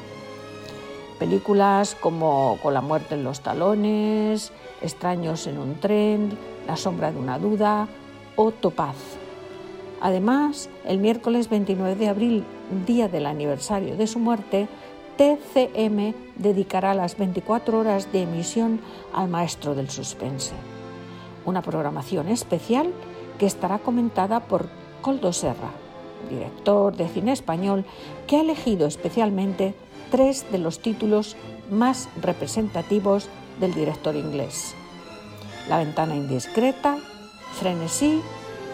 Películas 1.23 1.95
como 1.95 2.59
Con 2.61 2.75
la 2.75 2.81
muerte 2.81 3.15
en 3.15 3.23
los 3.23 3.43
talones, 3.43 4.51
Extraños 4.81 5.47
en 5.47 5.57
un 5.57 5.77
tren, 5.77 6.37
La 6.67 6.77
sombra 6.77 7.13
de 7.13 7.21
una 7.21 7.39
duda 7.39 7.87
o 8.35 8.51
Topaz. 8.51 8.97
Además, 10.01 10.69
el 10.85 10.99
miércoles 10.99 11.49
29 11.49 11.95
de 11.95 12.09
abril, 12.09 12.45
día 12.89 13.07
del 13.07 13.27
aniversario 13.27 13.97
de 13.97 14.09
su 14.09 14.19
muerte, 14.19 14.67
TCM 15.17 16.13
dedicará 16.35 16.93
las 16.93 17.17
24 17.17 17.79
horas 17.79 18.11
de 18.11 18.23
emisión 18.23 18.81
al 19.15 19.29
maestro 19.29 19.77
del 19.77 19.91
suspense. 19.91 20.55
Una 21.45 21.63
programación 21.63 22.31
especial 22.31 22.93
que 23.39 23.47
estará 23.47 23.79
comentada 23.79 24.41
por 24.41 24.67
Coldo 25.03 25.33
Serra, 25.33 25.71
director 26.29 26.97
de 26.97 27.07
cine 27.07 27.31
español 27.31 27.85
que 28.27 28.39
ha 28.39 28.41
elegido 28.41 28.89
especialmente 28.89 29.77
tres 30.13 30.45
de 30.53 30.59
los 30.59 30.79
títulos 30.79 31.37
más 31.71 32.09
representativos 32.21 33.29
del 33.59 33.73
director 33.73 34.15
inglés. 34.15 34.75
La 35.69 35.79
ventana 35.79 36.15
indiscreta, 36.15 36.99
Frenesí 37.59 38.21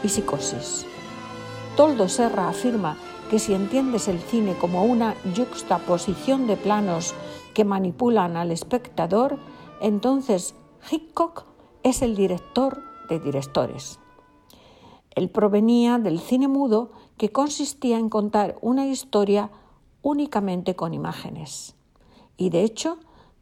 y 0.02 0.08
Psicosis. 0.08 0.84
Toldo 1.76 2.08
Serra 2.08 2.48
afirma 2.48 2.98
que 3.30 3.38
si 3.38 3.54
entiendes 3.54 4.08
el 4.08 4.18
cine 4.18 4.54
como 4.54 4.84
una 4.84 5.14
juxtaposición 5.36 6.48
de 6.48 6.56
planos 6.56 7.14
que 7.54 7.64
manipulan 7.64 8.36
al 8.36 8.50
espectador, 8.50 9.38
entonces 9.80 10.56
Hitchcock 10.90 11.44
es 11.84 12.02
el 12.02 12.16
director 12.16 12.82
de 13.08 13.20
directores. 13.20 14.00
Él 15.14 15.30
provenía 15.30 15.98
del 15.98 16.18
cine 16.18 16.48
mudo 16.48 16.90
que 17.16 17.30
consistía 17.30 17.98
en 17.98 18.08
contar 18.08 18.56
una 18.60 18.86
historia 18.86 19.50
únicamente 20.02 20.76
con 20.76 20.94
imágenes. 20.94 21.74
Y 22.36 22.50
de 22.50 22.62
hecho, 22.62 22.98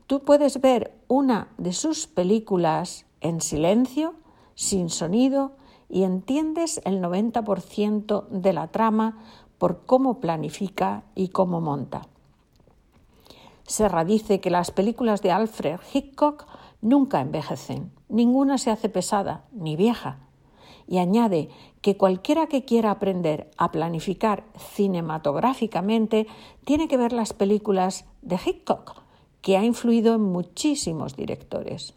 tú 0.06 0.20
puedes 0.20 0.60
ver 0.60 0.96
una 1.08 1.48
de 1.58 1.72
sus 1.72 2.06
películas 2.06 3.06
en 3.20 3.40
silencio, 3.40 4.14
sin 4.54 4.88
sonido, 4.90 5.52
y 5.88 6.02
entiendes 6.02 6.80
el 6.84 7.00
90% 7.00 8.28
de 8.28 8.52
la 8.52 8.68
trama 8.68 9.22
por 9.58 9.86
cómo 9.86 10.20
planifica 10.20 11.04
y 11.14 11.28
cómo 11.28 11.60
monta. 11.60 12.02
Serra 13.66 14.04
dice 14.04 14.40
que 14.40 14.50
las 14.50 14.70
películas 14.70 15.22
de 15.22 15.32
Alfred 15.32 15.80
Hitchcock 15.92 16.46
nunca 16.80 17.20
envejecen, 17.20 17.92
ninguna 18.08 18.58
se 18.58 18.70
hace 18.70 18.88
pesada 18.88 19.44
ni 19.52 19.76
vieja. 19.76 20.25
Y 20.88 20.98
añade 20.98 21.48
que 21.80 21.96
cualquiera 21.96 22.46
que 22.46 22.64
quiera 22.64 22.90
aprender 22.90 23.50
a 23.56 23.72
planificar 23.72 24.44
cinematográficamente 24.74 26.26
tiene 26.64 26.88
que 26.88 26.96
ver 26.96 27.12
las 27.12 27.32
películas 27.32 28.04
de 28.22 28.38
Hitchcock, 28.44 29.02
que 29.40 29.56
ha 29.56 29.64
influido 29.64 30.14
en 30.14 30.22
muchísimos 30.22 31.16
directores. 31.16 31.94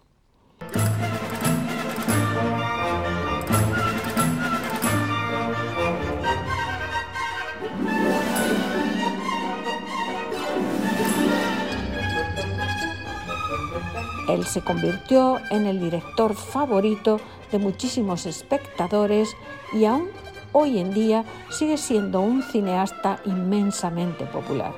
Él 14.30 14.46
se 14.46 14.62
convirtió 14.62 15.40
en 15.50 15.66
el 15.66 15.80
director 15.80 16.36
favorito 16.36 17.20
de 17.52 17.58
muchísimos 17.58 18.28
espectadores 18.28 19.36
y 19.74 19.86
aún 19.86 20.10
hoy 20.52 20.78
en 20.78 20.94
día 20.94 21.26
sigue 21.50 21.78
siendo 21.78 22.22
un 22.22 22.44
cineasta 22.44 23.20
inmensamente 23.26 24.26
popular. 24.26 24.72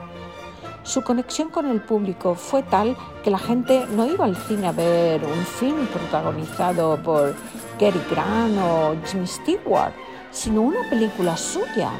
Su 0.83 1.03
conexión 1.03 1.49
con 1.49 1.67
el 1.67 1.81
público 1.81 2.33
fue 2.33 2.63
tal 2.63 2.95
que 3.23 3.29
la 3.29 3.37
gente 3.37 3.85
no 3.93 4.07
iba 4.07 4.23
al 4.23 4.37
cine 4.37 4.67
a 4.67 4.71
ver 4.71 5.21
un 5.23 5.45
film 5.45 5.85
protagonizado 5.87 6.97
por 7.03 7.35
Cary 7.77 8.01
Grant 8.09 8.57
o 8.57 8.95
Jimmy 9.05 9.27
Stewart, 9.27 9.93
sino 10.31 10.61
una 10.61 10.89
película 10.89 11.35
suya. 11.35 11.91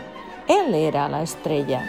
Él 0.47 0.74
era 0.74 1.10
la 1.10 1.22
estrella. 1.22 1.86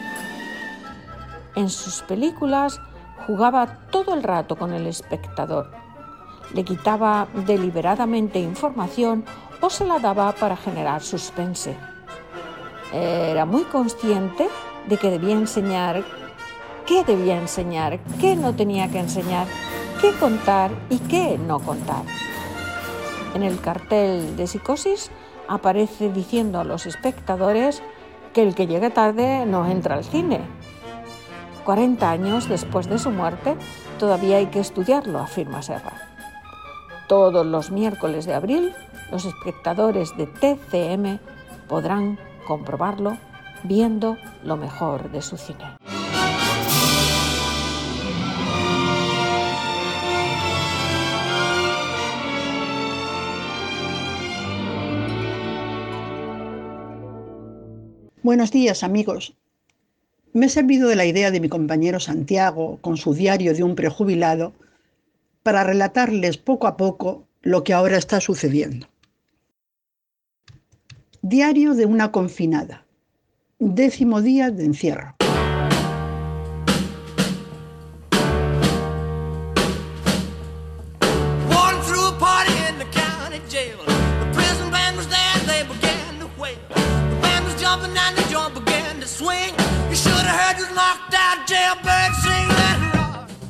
En 1.55 1.71
sus 1.71 2.03
películas 2.03 2.81
jugaba 3.27 3.67
todo 3.91 4.15
el 4.15 4.23
rato 4.23 4.57
con 4.57 4.73
el 4.73 4.87
espectador. 4.87 5.71
Le 6.55 6.65
quitaba 6.65 7.29
deliberadamente 7.47 8.39
información 8.39 9.25
o 9.61 9.71
se 9.71 9.87
la 9.87 9.99
daba 9.99 10.33
para 10.33 10.57
generar 10.57 11.03
suspense. 11.03 11.77
Era 12.93 13.47
muy 13.47 13.63
consciente 13.65 14.49
de 14.89 14.97
que 14.97 15.11
debía 15.11 15.33
enseñar 15.33 16.05
qué 16.87 17.05
debía 17.05 17.39
enseñar, 17.39 18.01
qué 18.21 18.37
no 18.37 18.55
tenía 18.55 18.91
que 18.91 18.99
enseñar, 18.99 19.47
qué 20.01 20.13
contar 20.13 20.71
y 20.91 20.99
qué 20.99 21.39
no 21.39 21.61
contar. 21.61 22.03
En 23.35 23.43
el 23.43 23.61
cartel 23.61 24.37
de 24.37 24.47
psicosis 24.47 25.11
aparece 25.49 26.11
diciendo 26.11 26.61
a 26.61 26.65
los 26.65 26.87
espectadores 26.87 27.83
que 28.35 28.43
el 28.43 28.55
que 28.55 28.67
llegue 28.67 28.91
tarde 28.91 29.47
no 29.47 29.67
entra 29.67 29.95
al 29.95 30.05
cine 30.05 30.41
40 31.65 32.11
años 32.11 32.49
después 32.49 32.89
de 32.89 32.99
su 32.99 33.11
muerte, 33.11 33.57
todavía 33.99 34.39
hay 34.39 34.47
que 34.47 34.61
estudiarlo, 34.61 35.19
afirma 35.19 35.63
Serra. 35.63 35.93
Todos 37.09 37.47
los 37.47 37.71
miércoles 37.71 38.27
de 38.27 38.35
abril, 38.35 38.75
los 39.11 39.25
espectadores 39.25 40.17
de 40.17 40.27
TCM 40.27 41.19
podrán 41.69 42.19
comprobarlo 42.47 43.17
viendo 43.63 44.17
lo 44.43 44.57
mejor 44.57 45.11
de 45.11 45.23
su 45.23 45.37
cine. 45.37 45.77
Buenos 58.23 58.53
días 58.53 58.85
amigos. 58.85 59.35
Me 60.35 60.47
he 60.47 60.49
servido 60.49 60.89
de 60.89 60.97
la 60.97 61.05
idea 61.05 61.31
de 61.31 61.41
mi 61.41 61.51
compañero 61.51 62.01
Santiago 62.01 62.79
con 62.81 62.97
su 62.97 63.13
diario 63.13 63.53
de 63.55 63.63
un 63.63 63.75
prejubilado 63.75 64.55
para 65.43 65.63
relatarles 65.63 66.39
poco 66.39 66.67
a 66.67 66.79
poco 66.79 67.27
lo 67.43 67.65
que 67.65 67.75
ahora 67.75 67.99
está 67.99 68.21
sucediendo. 68.21 68.89
Diario 71.21 71.75
de 71.75 71.85
una 71.85 72.13
confinada. 72.13 72.87
Décimo 73.59 74.23
día 74.23 74.51
de 74.51 74.65
encierro. 74.65 75.15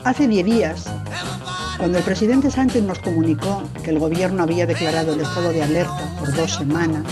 Hace 0.04 0.26
10 0.26 0.44
días, 0.44 0.84
cuando 1.78 1.98
el 1.98 2.04
presidente 2.04 2.50
Sánchez 2.50 2.82
nos 2.82 2.98
comunicó 2.98 3.62
que 3.82 3.90
el 3.90 3.98
gobierno 3.98 4.42
había 4.42 4.66
declarado 4.66 5.14
el 5.14 5.20
estado 5.20 5.52
de 5.52 5.62
alerta 5.62 6.16
por 6.18 6.34
dos 6.34 6.54
semanas, 6.54 7.04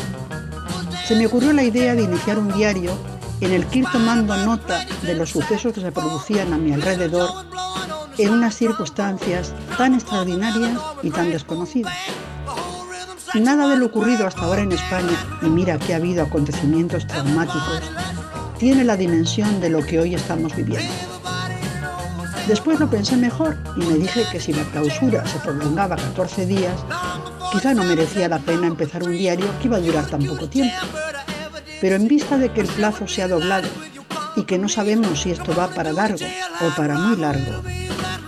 se 1.06 1.16
me 1.16 1.26
ocurrió 1.26 1.52
la 1.52 1.62
idea 1.62 1.94
de 1.94 2.02
iniciar 2.02 2.38
un 2.38 2.52
diario 2.52 2.96
en 3.40 3.52
el 3.52 3.66
que 3.66 3.80
ir 3.80 3.86
tomando 3.90 4.36
nota 4.36 4.84
de 5.02 5.14
los 5.14 5.30
sucesos 5.30 5.72
que 5.72 5.80
se 5.80 5.92
producían 5.92 6.52
a 6.52 6.58
mi 6.58 6.72
alrededor 6.72 7.30
en 8.18 8.30
unas 8.30 8.54
circunstancias 8.54 9.54
tan 9.78 9.94
extraordinarias 9.94 10.78
y 11.02 11.10
tan 11.10 11.30
desconocidas. 11.30 11.94
Nada 13.34 13.68
de 13.68 13.76
lo 13.76 13.86
ocurrido 13.86 14.26
hasta 14.26 14.42
ahora 14.42 14.62
en 14.62 14.72
España, 14.72 15.16
y 15.42 15.46
mira 15.46 15.78
que 15.78 15.94
ha 15.94 15.96
habido 15.96 16.24
acontecimientos 16.24 17.06
traumáticos, 17.06 17.80
tiene 18.60 18.84
la 18.84 18.94
dimensión 18.94 19.58
de 19.58 19.70
lo 19.70 19.84
que 19.86 19.98
hoy 19.98 20.14
estamos 20.14 20.54
viviendo. 20.54 20.92
Después 22.46 22.78
lo 22.78 22.90
pensé 22.90 23.16
mejor 23.16 23.56
y 23.74 23.80
me 23.80 23.94
dije 23.94 24.24
que 24.30 24.38
si 24.38 24.52
la 24.52 24.64
clausura 24.64 25.26
se 25.26 25.38
prolongaba 25.38 25.96
14 25.96 26.44
días, 26.44 26.78
quizá 27.52 27.72
no 27.72 27.84
merecía 27.84 28.28
la 28.28 28.38
pena 28.38 28.66
empezar 28.66 29.02
un 29.02 29.12
diario 29.12 29.46
que 29.58 29.68
iba 29.68 29.78
a 29.78 29.80
durar 29.80 30.04
tan 30.10 30.22
poco 30.26 30.46
tiempo. 30.46 30.76
Pero 31.80 31.96
en 31.96 32.06
vista 32.06 32.36
de 32.36 32.52
que 32.52 32.60
el 32.60 32.66
plazo 32.66 33.08
se 33.08 33.22
ha 33.22 33.28
doblado 33.28 33.68
y 34.36 34.44
que 34.44 34.58
no 34.58 34.68
sabemos 34.68 35.22
si 35.22 35.30
esto 35.30 35.54
va 35.56 35.68
para 35.68 35.94
largo 35.94 36.26
o 36.60 36.76
para 36.76 36.98
muy 36.98 37.16
largo, 37.16 37.62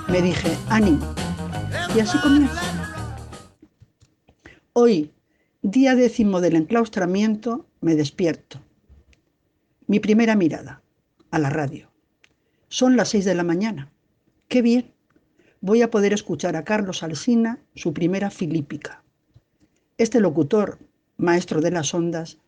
me 0.09 0.23
dije, 0.23 0.57
ánimo. 0.71 1.15
Y 1.95 2.01
así 2.01 2.17
comienza. 2.23 2.63
Hoy, 4.73 5.13
día 5.61 5.95
décimo 5.95 6.41
del 6.41 6.57
enclaustramiento, 6.57 7.67
me 7.83 7.97
despierto. 7.97 8.61
Mi 9.93 10.01
primera 10.01 10.37
mirada, 10.37 10.81
a 11.31 11.39
la 11.39 11.51
radio. 11.51 11.91
Son 12.69 12.97
las 12.97 13.11
seis 13.11 13.27
de 13.27 13.35
la 13.35 13.45
mañana. 13.45 13.93
Qué 14.49 14.63
bien. 14.63 14.95
voy 15.61 15.83
a 15.83 15.91
poder 15.91 16.15
escuchar 16.15 16.57
a 16.57 16.65
Carlos 16.65 17.03
Alsina 17.03 17.59
su 17.75 17.93
primera 17.93 18.31
filípica. 18.31 19.05
Este 19.99 20.19
locutor, 20.21 20.79
maestro 21.19 21.61
de 21.61 21.73
las 21.73 21.93
ondas, 21.93 22.39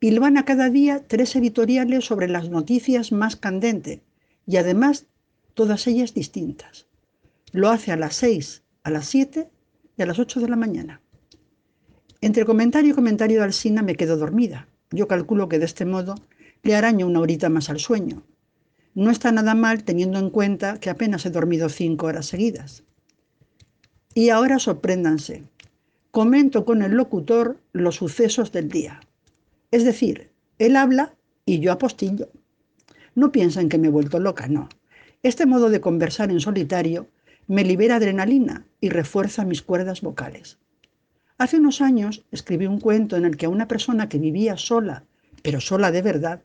hilvana 0.00 0.44
cada 0.44 0.70
día 0.70 1.04
tres 1.06 1.36
editoriales 1.36 2.04
sobre 2.04 2.26
las 2.26 2.50
noticias 2.50 3.12
más 3.12 3.36
candentes 3.36 4.00
y 4.44 4.56
además 4.56 5.06
todas 5.54 5.86
ellas 5.86 6.14
distintas. 6.14 6.88
Lo 7.52 7.68
hace 7.68 7.92
a 7.92 7.96
las 7.96 8.16
6, 8.16 8.64
a 8.82 8.90
las 8.90 9.06
7 9.06 9.48
y 9.96 10.02
a 10.02 10.06
las 10.06 10.18
8 10.18 10.40
de 10.40 10.48
la 10.48 10.56
mañana. 10.56 11.00
Entre 12.20 12.44
comentario 12.44 12.90
y 12.90 12.94
comentario 12.94 13.38
de 13.38 13.44
Alsina 13.44 13.82
me 13.82 13.94
quedo 13.94 14.16
dormida. 14.16 14.66
Yo 14.90 15.06
calculo 15.06 15.48
que 15.48 15.60
de 15.60 15.66
este 15.66 15.84
modo 15.84 16.16
le 16.62 16.74
araño 16.74 17.06
una 17.06 17.20
horita 17.20 17.48
más 17.48 17.70
al 17.70 17.78
sueño. 17.78 18.22
No 18.94 19.10
está 19.10 19.30
nada 19.32 19.54
mal 19.54 19.84
teniendo 19.84 20.18
en 20.18 20.30
cuenta 20.30 20.80
que 20.80 20.90
apenas 20.90 21.24
he 21.24 21.30
dormido 21.30 21.68
cinco 21.68 22.06
horas 22.06 22.26
seguidas. 22.26 22.82
Y 24.14 24.30
ahora 24.30 24.58
sorpréndanse. 24.58 25.44
Comento 26.10 26.64
con 26.64 26.82
el 26.82 26.92
locutor 26.92 27.60
los 27.72 27.96
sucesos 27.96 28.50
del 28.50 28.68
día. 28.68 29.00
Es 29.70 29.84
decir, 29.84 30.30
él 30.58 30.76
habla 30.76 31.14
y 31.46 31.60
yo 31.60 31.72
apostillo. 31.72 32.28
No 33.14 33.30
piensan 33.30 33.68
que 33.68 33.78
me 33.78 33.88
he 33.88 33.90
vuelto 33.90 34.18
loca, 34.18 34.48
no. 34.48 34.68
Este 35.22 35.46
modo 35.46 35.70
de 35.70 35.80
conversar 35.80 36.30
en 36.30 36.40
solitario 36.40 37.08
me 37.46 37.64
libera 37.64 37.96
adrenalina 37.96 38.66
y 38.80 38.88
refuerza 38.88 39.44
mis 39.44 39.62
cuerdas 39.62 40.00
vocales. 40.00 40.58
Hace 41.38 41.58
unos 41.58 41.80
años 41.80 42.24
escribí 42.30 42.66
un 42.66 42.80
cuento 42.80 43.16
en 43.16 43.24
el 43.24 43.36
que 43.36 43.46
a 43.46 43.48
una 43.48 43.68
persona 43.68 44.08
que 44.08 44.18
vivía 44.18 44.56
sola, 44.56 45.04
pero 45.42 45.60
sola 45.60 45.92
de 45.92 46.02
verdad, 46.02 46.42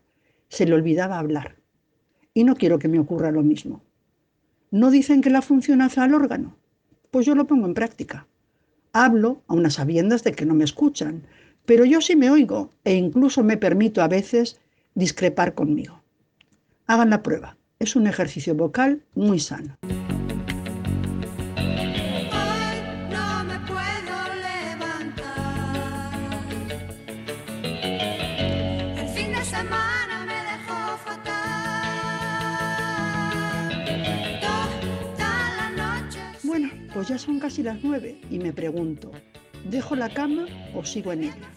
se 0.53 0.67
le 0.67 0.75
olvidaba 0.75 1.17
hablar. 1.17 1.55
Y 2.35 2.43
no 2.43 2.55
quiero 2.55 2.77
que 2.77 2.87
me 2.87 2.99
ocurra 2.99 3.31
lo 3.31 3.41
mismo. 3.41 3.81
¿No 4.69 4.91
dicen 4.91 5.21
que 5.21 5.31
la 5.31 5.41
función 5.41 5.81
hace 5.81 5.99
al 5.99 6.13
órgano? 6.13 6.55
Pues 7.09 7.25
yo 7.25 7.33
lo 7.33 7.47
pongo 7.47 7.65
en 7.65 7.73
práctica. 7.73 8.27
Hablo 8.91 9.41
a 9.47 9.55
unas 9.55 9.75
sabiendas 9.75 10.23
de 10.23 10.33
que 10.33 10.45
no 10.45 10.53
me 10.53 10.63
escuchan, 10.63 11.23
pero 11.65 11.85
yo 11.85 12.01
sí 12.01 12.15
me 12.15 12.29
oigo 12.29 12.71
e 12.83 12.93
incluso 12.93 13.43
me 13.43 13.57
permito 13.57 14.03
a 14.03 14.07
veces 14.07 14.59
discrepar 14.93 15.55
conmigo. 15.55 16.03
Hagan 16.85 17.09
la 17.09 17.23
prueba. 17.23 17.57
Es 17.79 17.95
un 17.95 18.05
ejercicio 18.05 18.53
vocal 18.53 19.01
muy 19.15 19.39
sano. 19.39 19.75
Pues 37.03 37.09
ya 37.09 37.17
son 37.17 37.37
casi 37.37 37.61
las 37.63 37.83
nueve 37.83 38.21
y 38.29 38.39
me 38.39 38.53
pregunto, 38.53 39.11
¿dejo 39.69 39.93
la 39.93 40.13
cama 40.13 40.45
o 40.73 40.85
sigo 40.85 41.11
en 41.11 41.23
ella? 41.23 41.49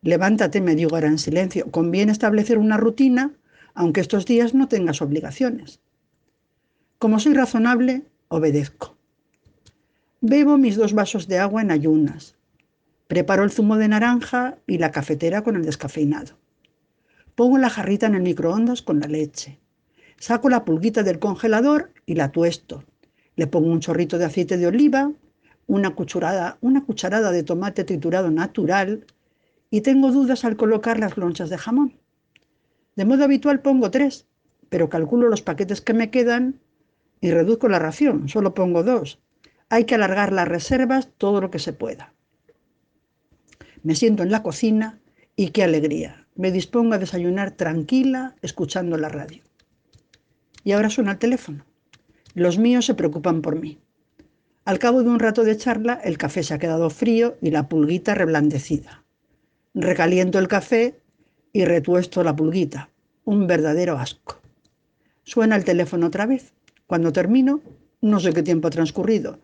Levántate, 0.00 0.62
me 0.62 0.74
digo 0.74 0.94
ahora 0.94 1.08
en 1.08 1.18
silencio. 1.18 1.70
Conviene 1.70 2.12
establecer 2.12 2.56
una 2.56 2.78
rutina, 2.78 3.32
aunque 3.74 4.00
estos 4.00 4.24
días 4.24 4.54
no 4.54 4.68
tengas 4.68 5.02
obligaciones. 5.02 5.80
Como 6.98 7.20
soy 7.20 7.34
razonable, 7.34 8.06
obedezco. 8.28 8.96
Bebo 10.22 10.56
mis 10.56 10.76
dos 10.76 10.94
vasos 10.94 11.28
de 11.28 11.38
agua 11.38 11.60
en 11.60 11.70
ayunas. 11.70 12.34
Preparo 13.08 13.44
el 13.44 13.50
zumo 13.50 13.76
de 13.76 13.88
naranja 13.88 14.56
y 14.66 14.78
la 14.78 14.92
cafetera 14.92 15.42
con 15.42 15.56
el 15.56 15.66
descafeinado. 15.66 16.38
Pongo 17.34 17.58
la 17.58 17.68
jarrita 17.68 18.06
en 18.06 18.14
el 18.14 18.22
microondas 18.22 18.80
con 18.80 18.98
la 18.98 19.08
leche. 19.08 19.60
Saco 20.16 20.48
la 20.48 20.64
pulguita 20.64 21.02
del 21.02 21.18
congelador 21.18 21.92
y 22.06 22.14
la 22.14 22.32
tuesto. 22.32 22.82
Le 23.36 23.46
pongo 23.46 23.70
un 23.70 23.80
chorrito 23.80 24.18
de 24.18 24.26
aceite 24.26 24.56
de 24.56 24.66
oliva, 24.66 25.12
una 25.66 25.94
cucharada, 25.94 26.58
una 26.60 26.84
cucharada 26.84 27.32
de 27.32 27.42
tomate 27.42 27.84
triturado 27.84 28.30
natural 28.30 29.06
y 29.70 29.80
tengo 29.80 30.12
dudas 30.12 30.44
al 30.44 30.56
colocar 30.56 30.98
las 30.98 31.16
lonchas 31.16 31.48
de 31.48 31.58
jamón. 31.58 31.98
De 32.94 33.04
modo 33.04 33.24
habitual 33.24 33.60
pongo 33.60 33.90
tres, 33.90 34.26
pero 34.68 34.90
calculo 34.90 35.28
los 35.28 35.42
paquetes 35.42 35.80
que 35.80 35.94
me 35.94 36.10
quedan 36.10 36.60
y 37.20 37.30
reduzco 37.30 37.68
la 37.68 37.78
ración, 37.78 38.28
solo 38.28 38.52
pongo 38.52 38.82
dos. 38.82 39.20
Hay 39.70 39.84
que 39.84 39.94
alargar 39.94 40.32
las 40.32 40.48
reservas 40.48 41.08
todo 41.16 41.40
lo 41.40 41.50
que 41.50 41.58
se 41.58 41.72
pueda. 41.72 42.12
Me 43.82 43.94
siento 43.94 44.22
en 44.22 44.30
la 44.30 44.42
cocina 44.42 45.00
y 45.36 45.50
qué 45.50 45.62
alegría. 45.62 46.26
Me 46.34 46.52
dispongo 46.52 46.94
a 46.94 46.98
desayunar 46.98 47.52
tranquila 47.52 48.36
escuchando 48.42 48.98
la 48.98 49.08
radio. 49.08 49.42
Y 50.64 50.72
ahora 50.72 50.90
suena 50.90 51.12
el 51.12 51.18
teléfono. 51.18 51.64
Los 52.34 52.56
míos 52.58 52.86
se 52.86 52.94
preocupan 52.94 53.42
por 53.42 53.60
mí. 53.60 53.78
Al 54.64 54.78
cabo 54.78 55.02
de 55.02 55.10
un 55.10 55.18
rato 55.18 55.44
de 55.44 55.56
charla, 55.56 56.00
el 56.02 56.16
café 56.16 56.42
se 56.42 56.54
ha 56.54 56.58
quedado 56.58 56.88
frío 56.88 57.36
y 57.42 57.50
la 57.50 57.68
pulguita 57.68 58.14
reblandecida. 58.14 59.04
Recaliento 59.74 60.38
el 60.38 60.48
café 60.48 60.98
y 61.52 61.66
retuesto 61.66 62.24
la 62.24 62.34
pulguita. 62.34 62.88
Un 63.24 63.46
verdadero 63.46 63.98
asco. 63.98 64.40
Suena 65.24 65.56
el 65.56 65.64
teléfono 65.64 66.06
otra 66.06 66.24
vez. 66.24 66.54
Cuando 66.86 67.12
termino, 67.12 67.60
no 68.00 68.18
sé 68.18 68.32
qué 68.32 68.42
tiempo 68.42 68.68
ha 68.68 68.70
transcurrido. 68.70 69.38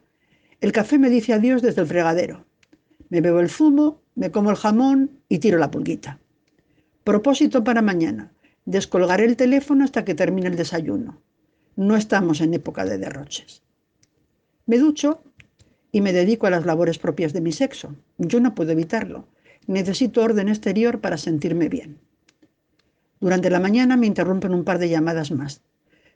El 0.63 0.73
café 0.73 0.99
me 0.99 1.11
dice 1.11 1.35
adiós 1.35 1.61
desde 1.61 1.83
el 1.83 1.87
fregadero. 1.87 2.47
Me 3.11 3.21
bebo 3.21 3.41
el 3.41 3.51
zumo, 3.51 4.01
me 4.15 4.31
como 4.31 4.51
el 4.51 4.57
jamón 4.57 5.11
y 5.29 5.41
tiro 5.41 5.59
la 5.59 5.71
pulguita. 5.71 6.21
Propósito 7.05 7.63
para 7.65 7.83
mañana. 7.83 8.33
Descolgaré 8.65 9.27
el 9.27 9.37
teléfono 9.37 9.85
hasta 9.85 10.05
que 10.05 10.15
termine 10.15 10.49
el 10.49 10.57
desayuno. 10.57 11.21
No 11.79 11.95
estamos 11.95 12.41
en 12.41 12.55
época 12.55 12.85
de 12.85 12.99
derroches. 12.99 13.63
Me 14.67 14.79
ducho 14.79 15.23
y 15.93 16.01
me 16.01 16.13
dedico 16.13 16.49
a 16.49 16.51
las 16.51 16.67
labores 16.67 16.99
propias 16.99 17.33
de 17.33 17.41
mi 17.41 17.53
sexo. 17.53 17.95
Yo 18.19 18.41
no 18.41 18.57
puedo 18.57 18.73
evitarlo. 18.73 19.29
Necesito 19.69 20.25
orden 20.25 20.49
exterior 20.49 21.01
para 21.01 21.17
sentirme 21.17 21.69
bien. 21.69 22.01
Durante 23.21 23.49
la 23.49 23.61
mañana 23.61 23.97
me 23.97 24.09
interrumpen 24.09 24.55
un 24.55 24.65
par 24.65 24.81
de 24.81 24.89
llamadas 24.89 25.31
más. 25.31 25.63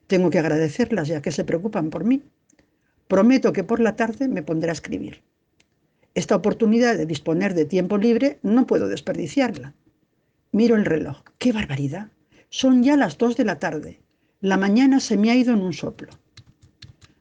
Tengo 0.09 0.31
que 0.31 0.41
agradecerlas 0.41 1.07
ya 1.07 1.23
que 1.23 1.31
se 1.31 1.45
preocupan 1.45 1.91
por 1.91 2.03
mí. 2.03 2.25
Prometo 3.07 3.53
que 3.53 3.63
por 3.63 3.79
la 3.79 3.95
tarde 3.95 4.27
me 4.27 4.43
pondré 4.43 4.71
a 4.71 4.73
escribir. 4.73 5.23
Esta 6.15 6.35
oportunidad 6.35 6.97
de 6.97 7.07
disponer 7.07 7.55
de 7.55 7.67
tiempo 7.67 7.99
libre 7.99 8.41
no 8.43 8.67
puedo 8.67 8.89
desperdiciarla. 8.89 9.75
Miro 10.51 10.75
el 10.75 10.87
reloj. 10.87 11.23
¡Qué 11.39 11.53
barbaridad! 11.53 12.09
Son 12.49 12.83
ya 12.83 12.97
las 12.97 13.17
dos 13.17 13.37
de 13.37 13.45
la 13.45 13.61
tarde. 13.61 14.02
La 14.43 14.57
mañana 14.57 14.99
se 14.99 15.17
me 15.17 15.31
ha 15.31 15.37
ido 15.37 15.55
en 15.55 15.63
un 15.63 15.73
soplo. 15.73 16.11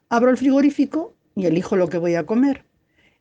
Abro 0.10 0.32
el 0.32 0.38
frigorífico 0.38 1.14
y 1.36 1.46
elijo 1.46 1.76
lo 1.76 1.88
que 1.88 2.00
voy 2.00 2.16
a 2.16 2.26
comer. 2.26 2.66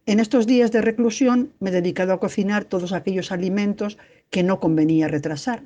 En 0.07 0.21
estos 0.21 0.47
días 0.47 0.73
de 0.73 0.81
reclusión 0.81 1.53
me 1.61 1.69
he 1.69 1.73
dedicado 1.75 2.15
a 2.15 2.19
cocinar 2.19 2.65
todos 2.65 2.95
aquellos 2.95 3.31
alimentos 3.31 3.99
que 4.31 4.43
no 4.43 4.59
convenía 4.59 5.07
retrasar. 5.07 5.65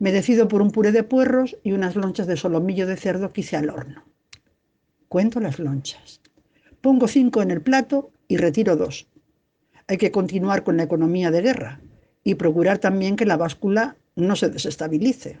Me 0.00 0.10
decido 0.10 0.48
por 0.48 0.60
un 0.60 0.72
puré 0.72 0.90
de 0.90 1.04
puerros 1.04 1.56
y 1.62 1.70
unas 1.70 1.94
lonchas 1.94 2.26
de 2.26 2.36
solomillo 2.36 2.84
de 2.88 2.96
cerdo 2.96 3.32
que 3.32 3.42
hice 3.42 3.56
al 3.56 3.70
horno. 3.70 4.04
Cuento 5.06 5.38
las 5.38 5.60
lonchas. 5.60 6.20
Pongo 6.80 7.06
cinco 7.06 7.42
en 7.42 7.52
el 7.52 7.62
plato 7.62 8.10
y 8.26 8.38
retiro 8.38 8.74
dos. 8.74 9.06
Hay 9.86 9.98
que 9.98 10.10
continuar 10.10 10.64
con 10.64 10.78
la 10.78 10.82
economía 10.82 11.30
de 11.30 11.42
guerra 11.42 11.80
y 12.24 12.34
procurar 12.34 12.78
también 12.78 13.14
que 13.14 13.24
la 13.24 13.36
báscula 13.36 13.96
no 14.16 14.34
se 14.34 14.48
desestabilice. 14.48 15.38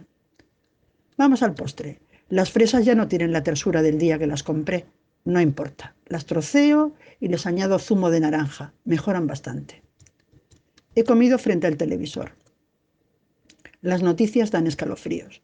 Vamos 1.16 1.42
al 1.42 1.54
postre. 1.54 2.00
Las 2.28 2.50
fresas 2.50 2.84
ya 2.84 2.94
no 2.94 3.06
tienen 3.06 3.32
la 3.32 3.44
tersura 3.44 3.82
del 3.82 3.98
día 3.98 4.18
que 4.18 4.26
las 4.26 4.42
compré. 4.42 4.86
No 5.24 5.40
importa. 5.40 5.94
Las 6.06 6.26
troceo 6.26 6.94
y 7.20 7.28
les 7.28 7.46
añado 7.46 7.78
zumo 7.78 8.10
de 8.10 8.20
naranja. 8.20 8.72
Mejoran 8.84 9.26
bastante. 9.26 9.82
He 10.96 11.04
comido 11.04 11.38
frente 11.38 11.66
al 11.66 11.76
televisor. 11.76 12.32
Las 13.80 14.02
noticias 14.02 14.50
dan 14.50 14.66
escalofríos. 14.66 15.42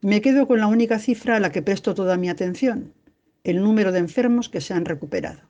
Me 0.00 0.20
quedo 0.20 0.46
con 0.46 0.60
la 0.60 0.66
única 0.66 0.98
cifra 0.98 1.36
a 1.36 1.40
la 1.40 1.50
que 1.50 1.62
presto 1.62 1.94
toda 1.94 2.16
mi 2.16 2.28
atención, 2.28 2.94
el 3.44 3.62
número 3.62 3.92
de 3.92 3.98
enfermos 3.98 4.48
que 4.48 4.60
se 4.60 4.72
han 4.72 4.84
recuperado. 4.84 5.40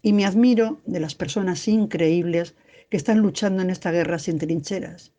Y 0.00 0.12
me 0.12 0.24
admiro 0.24 0.80
de 0.86 1.00
las 1.00 1.14
personas 1.14 1.68
increíbles 1.68 2.54
que 2.88 2.96
están 2.96 3.18
luchando 3.18 3.62
en 3.62 3.70
esta 3.70 3.92
guerra 3.92 4.18
sin 4.18 4.38
trincheras, 4.38 5.12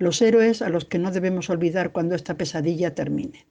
los 0.00 0.22
héroes 0.22 0.62
a 0.62 0.70
los 0.70 0.86
que 0.86 0.98
no 0.98 1.12
debemos 1.12 1.50
olvidar 1.50 1.92
cuando 1.92 2.14
esta 2.14 2.38
pesadilla 2.38 2.94
termine. 2.94 3.46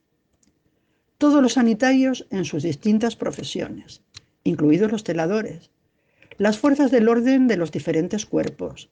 Todos 1.16 1.40
los 1.40 1.52
sanitarios 1.52 2.26
en 2.30 2.44
sus 2.44 2.64
distintas 2.64 3.14
profesiones, 3.14 4.02
incluidos 4.42 4.90
los 4.90 5.04
teladores, 5.04 5.70
las 6.38 6.58
fuerzas 6.58 6.90
del 6.90 7.08
orden 7.08 7.46
de 7.46 7.56
los 7.56 7.70
diferentes 7.70 8.26
cuerpos, 8.26 8.90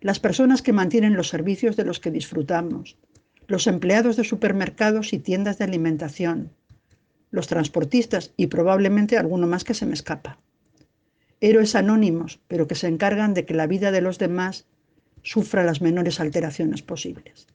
las 0.00 0.18
personas 0.18 0.62
que 0.62 0.72
mantienen 0.72 1.14
los 1.14 1.28
servicios 1.28 1.76
de 1.76 1.84
los 1.84 2.00
que 2.00 2.10
disfrutamos, 2.10 2.96
los 3.46 3.68
empleados 3.68 4.16
de 4.16 4.24
supermercados 4.24 5.12
y 5.12 5.20
tiendas 5.20 5.58
de 5.58 5.64
alimentación, 5.64 6.50
los 7.30 7.46
transportistas 7.46 8.32
y 8.36 8.48
probablemente 8.48 9.16
alguno 9.16 9.46
más 9.46 9.62
que 9.62 9.74
se 9.74 9.86
me 9.86 9.94
escapa. 9.94 10.40
Héroes 11.40 11.76
anónimos, 11.76 12.40
pero 12.48 12.66
que 12.66 12.74
se 12.74 12.88
encargan 12.88 13.32
de 13.32 13.44
que 13.44 13.54
la 13.54 13.68
vida 13.68 13.92
de 13.92 14.00
los 14.00 14.18
demás 14.18 14.66
sufra 15.26 15.64
las 15.64 15.82
menores 15.82 16.20
alteraciones 16.20 16.82
posibles. 16.82 17.48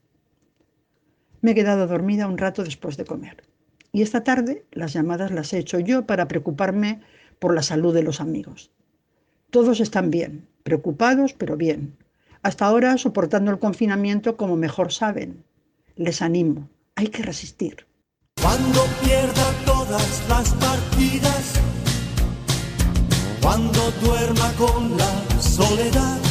Me 1.39 1.51
he 1.51 1.55
quedado 1.55 1.87
dormida 1.87 2.27
un 2.27 2.37
rato 2.37 2.65
después 2.65 2.97
de 2.97 3.05
comer. 3.05 3.43
Y 3.93 4.01
esta 4.01 4.25
tarde 4.25 4.65
las 4.71 4.91
llamadas 4.91 5.31
las 5.31 5.53
he 5.53 5.59
hecho 5.59 5.79
yo 5.79 6.05
para 6.05 6.27
preocuparme 6.27 6.99
por 7.39 7.55
la 7.55 7.63
salud 7.63 7.93
de 7.93 8.03
los 8.03 8.19
amigos. 8.19 8.71
Todos 9.51 9.79
están 9.79 10.11
bien, 10.11 10.49
preocupados, 10.63 11.33
pero 11.33 11.55
bien. 11.55 11.95
Hasta 12.43 12.65
ahora 12.65 12.97
soportando 12.97 13.51
el 13.51 13.59
confinamiento 13.59 14.35
como 14.35 14.57
mejor 14.57 14.91
saben. 14.91 15.45
Les 15.95 16.21
animo, 16.21 16.69
hay 16.95 17.07
que 17.07 17.23
resistir. 17.23 17.87
Cuando 18.41 18.83
pierda 19.01 19.45
todas 19.65 20.27
las 20.27 20.53
partidas, 20.55 21.53
cuando 23.41 23.91
duerma 24.03 24.51
con 24.57 24.97
la 24.97 25.41
soledad, 25.41 26.30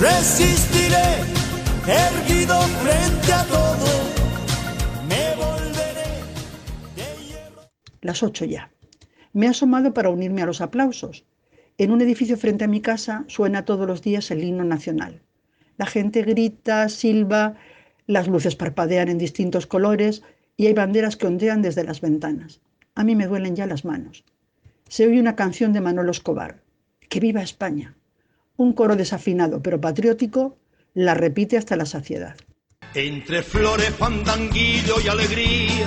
resistiré 0.00 1.22
erguido 1.86 2.60
frente 2.60 3.32
a 3.32 3.44
todo 3.44 4.08
las 8.08 8.22
ocho 8.22 8.44
ya. 8.44 8.70
Me 9.34 9.46
he 9.46 9.48
asomado 9.50 9.92
para 9.92 10.08
unirme 10.08 10.40
a 10.40 10.46
los 10.46 10.62
aplausos. 10.62 11.24
En 11.76 11.90
un 11.90 12.00
edificio 12.00 12.38
frente 12.38 12.64
a 12.64 12.68
mi 12.68 12.80
casa 12.80 13.24
suena 13.28 13.66
todos 13.66 13.86
los 13.86 14.00
días 14.00 14.30
el 14.30 14.42
himno 14.42 14.64
nacional. 14.64 15.20
La 15.76 15.84
gente 15.84 16.22
grita, 16.22 16.88
silba, 16.88 17.56
las 18.06 18.26
luces 18.26 18.56
parpadean 18.56 19.08
en 19.08 19.18
distintos 19.18 19.66
colores 19.66 20.22
y 20.56 20.66
hay 20.66 20.72
banderas 20.72 21.16
que 21.16 21.26
ondean 21.26 21.60
desde 21.60 21.84
las 21.84 22.00
ventanas. 22.00 22.60
A 22.94 23.04
mí 23.04 23.14
me 23.14 23.26
duelen 23.26 23.54
ya 23.54 23.66
las 23.66 23.84
manos. 23.84 24.24
Se 24.88 25.06
oye 25.06 25.20
una 25.20 25.36
canción 25.36 25.74
de 25.74 25.82
Manolo 25.82 26.10
Escobar. 26.10 26.62
¡Que 27.10 27.20
viva 27.20 27.42
España! 27.42 27.97
Un 28.58 28.72
coro 28.72 28.96
desafinado 28.96 29.62
pero 29.62 29.80
patriótico 29.80 30.58
la 30.92 31.14
repite 31.14 31.56
hasta 31.56 31.76
la 31.76 31.86
saciedad. 31.86 32.34
Entre 32.92 33.44
flores, 33.44 33.90
fandanguillo 33.90 35.00
y 35.00 35.06
alegría 35.06 35.86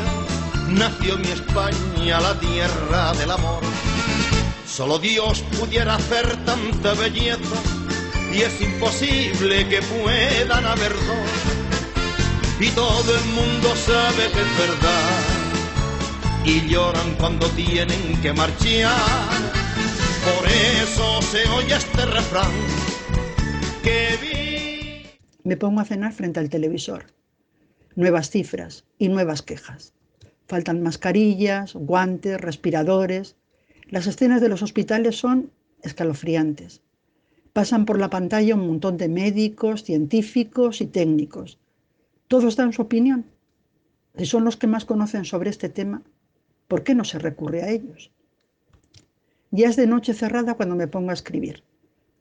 nació 0.70 1.18
mi 1.18 1.28
España, 1.28 2.22
la 2.22 2.40
tierra 2.40 3.14
del 3.16 3.32
amor. 3.32 3.62
Solo 4.66 5.00
Dios 5.00 5.44
pudiera 5.60 5.96
hacer 5.96 6.26
tanta 6.46 6.94
belleza 6.94 7.62
y 8.34 8.44
es 8.44 8.62
imposible 8.62 9.68
que 9.68 9.82
puedan 9.82 10.66
haber 10.66 10.94
dos. 10.94 12.58
Y 12.58 12.70
todo 12.70 13.14
el 13.14 13.26
mundo 13.36 13.76
sabe 13.76 14.32
que 14.32 14.40
es 14.40 14.58
verdad 14.58 15.42
y 16.46 16.70
lloran 16.70 17.16
cuando 17.18 17.50
tienen 17.50 18.22
que 18.22 18.32
marchar. 18.32 19.61
Por 20.24 20.48
eso 20.48 21.22
se 21.22 21.50
oye 21.50 21.76
este 21.76 22.06
refrán 22.06 22.52
que. 23.84 24.12
Me 25.44 25.58
pongo 25.58 25.80
a 25.82 25.86
cenar 25.86 26.14
frente 26.14 26.40
al 26.40 26.50
televisor. 26.50 27.06
Nuevas 27.96 28.30
cifras 28.30 28.86
y 29.00 29.10
nuevas 29.10 29.42
quejas. 29.42 29.94
Faltan 30.48 30.84
mascarillas, 30.84 31.74
guantes, 31.74 32.40
respiradores. 32.40 33.36
Las 33.90 34.06
escenas 34.06 34.42
de 34.42 34.50
los 34.50 34.62
hospitales 34.62 35.18
son 35.18 35.52
escalofriantes. 35.82 36.82
Pasan 37.54 37.86
por 37.86 38.00
la 38.00 38.10
pantalla 38.10 38.56
un 38.56 38.68
montón 38.68 38.98
de 38.98 39.10
médicos, 39.10 39.84
científicos 39.84 40.82
y 40.82 40.86
técnicos. 40.86 41.58
Todos 42.28 42.56
dan 42.56 42.72
su 42.72 42.84
opinión. 42.84 43.26
Si 44.16 44.26
son 44.26 44.46
los 44.46 44.58
que 44.58 44.68
más 44.68 44.86
conocen 44.86 45.26
sobre 45.26 45.50
este 45.50 45.70
tema, 45.70 46.04
¿por 46.68 46.84
qué 46.84 46.94
no 46.96 47.04
se 47.04 47.18
recurre 47.18 47.64
a 47.64 47.70
ellos? 47.70 48.12
Ya 49.52 49.70
es 49.70 49.76
de 49.76 49.88
noche 49.88 50.14
cerrada 50.14 50.56
cuando 50.56 50.76
me 50.76 50.88
pongo 50.88 51.12
a 51.12 51.14
escribir. 51.14 51.64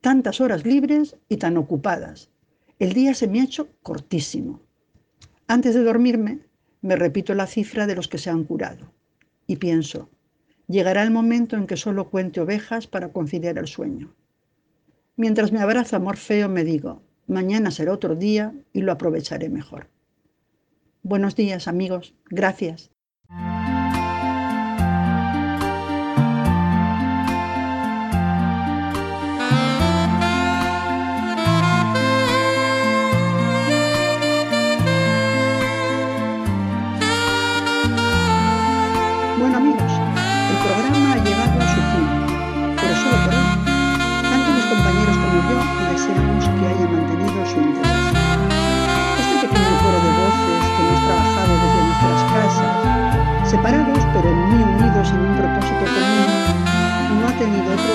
Tantas 0.00 0.40
horas 0.40 0.64
libres 0.64 1.16
y 1.28 1.36
tan 1.36 1.56
ocupadas. 1.56 2.30
El 2.78 2.92
día 2.92 3.14
se 3.14 3.28
me 3.28 3.40
ha 3.40 3.44
hecho 3.44 3.68
cortísimo. 3.82 4.60
Antes 5.46 5.74
de 5.74 5.82
dormirme, 5.82 6.40
me 6.82 6.96
repito 6.96 7.34
la 7.34 7.46
cifra 7.46 7.86
de 7.86 7.94
los 7.94 8.08
que 8.08 8.18
se 8.18 8.30
han 8.30 8.44
curado 8.44 8.92
y 9.50 9.56
pienso, 9.56 10.08
llegará 10.68 11.02
el 11.02 11.10
momento 11.10 11.56
en 11.56 11.66
que 11.66 11.76
solo 11.76 12.08
cuente 12.08 12.40
ovejas 12.40 12.86
para 12.86 13.12
conciliar 13.12 13.58
el 13.58 13.66
sueño. 13.66 14.14
Mientras 15.16 15.50
me 15.50 15.58
abraza 15.58 15.98
Morfeo 15.98 16.48
me 16.48 16.62
digo, 16.62 17.02
mañana 17.26 17.72
será 17.72 17.92
otro 17.92 18.14
día 18.14 18.54
y 18.72 18.82
lo 18.82 18.92
aprovecharé 18.92 19.48
mejor. 19.48 19.88
Buenos 21.02 21.34
días 21.34 21.66
amigos, 21.66 22.14
gracias. 22.26 22.92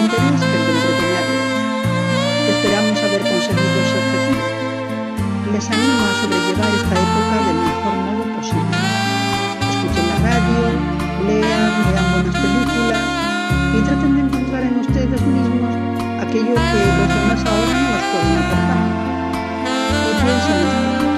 Interés 0.02 0.42
que 0.42 0.56
el 0.58 0.64
de 0.66 0.72
entretenerles. 0.76 1.46
Esperamos 2.50 2.98
haber 3.06 3.22
conseguido 3.22 3.78
ese 3.86 3.96
objetivo. 4.02 4.46
Les 5.54 5.66
animo 5.72 6.02
a 6.06 6.14
sobrellevar 6.22 6.72
esta 6.80 6.96
época 7.06 7.36
del 7.46 7.60
mejor 7.70 7.96
modo 8.06 8.24
posible. 8.36 8.78
Escuchen 9.70 10.06
la 10.12 10.18
radio, 10.28 10.62
lean, 11.28 11.74
vean 11.86 12.08
buenas 12.14 12.36
películas 12.36 13.06
y 13.76 13.80
traten 13.86 14.12
de 14.16 14.22
encontrar 14.26 14.64
en 14.64 14.76
ustedes 14.80 15.22
mismos 15.22 15.74
aquello 16.20 16.56
que 16.56 16.80
los 16.98 17.10
demás 17.16 17.42
ahora 17.46 17.74
no 17.82 17.88
les 17.96 18.06
pueden 18.12 18.36
aportar. 18.42 18.84
Y 19.96 20.12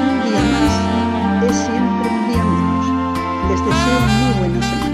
un 0.08 0.18
día 0.28 0.44
más 0.54 0.74
es 1.50 1.56
siempre 1.66 2.08
un 2.10 2.24
día 2.30 2.44
menos. 2.44 2.86
Les 3.50 3.60
deseo 3.66 4.00
muy 4.20 4.32
buena 4.40 4.62
semana. 4.62 4.87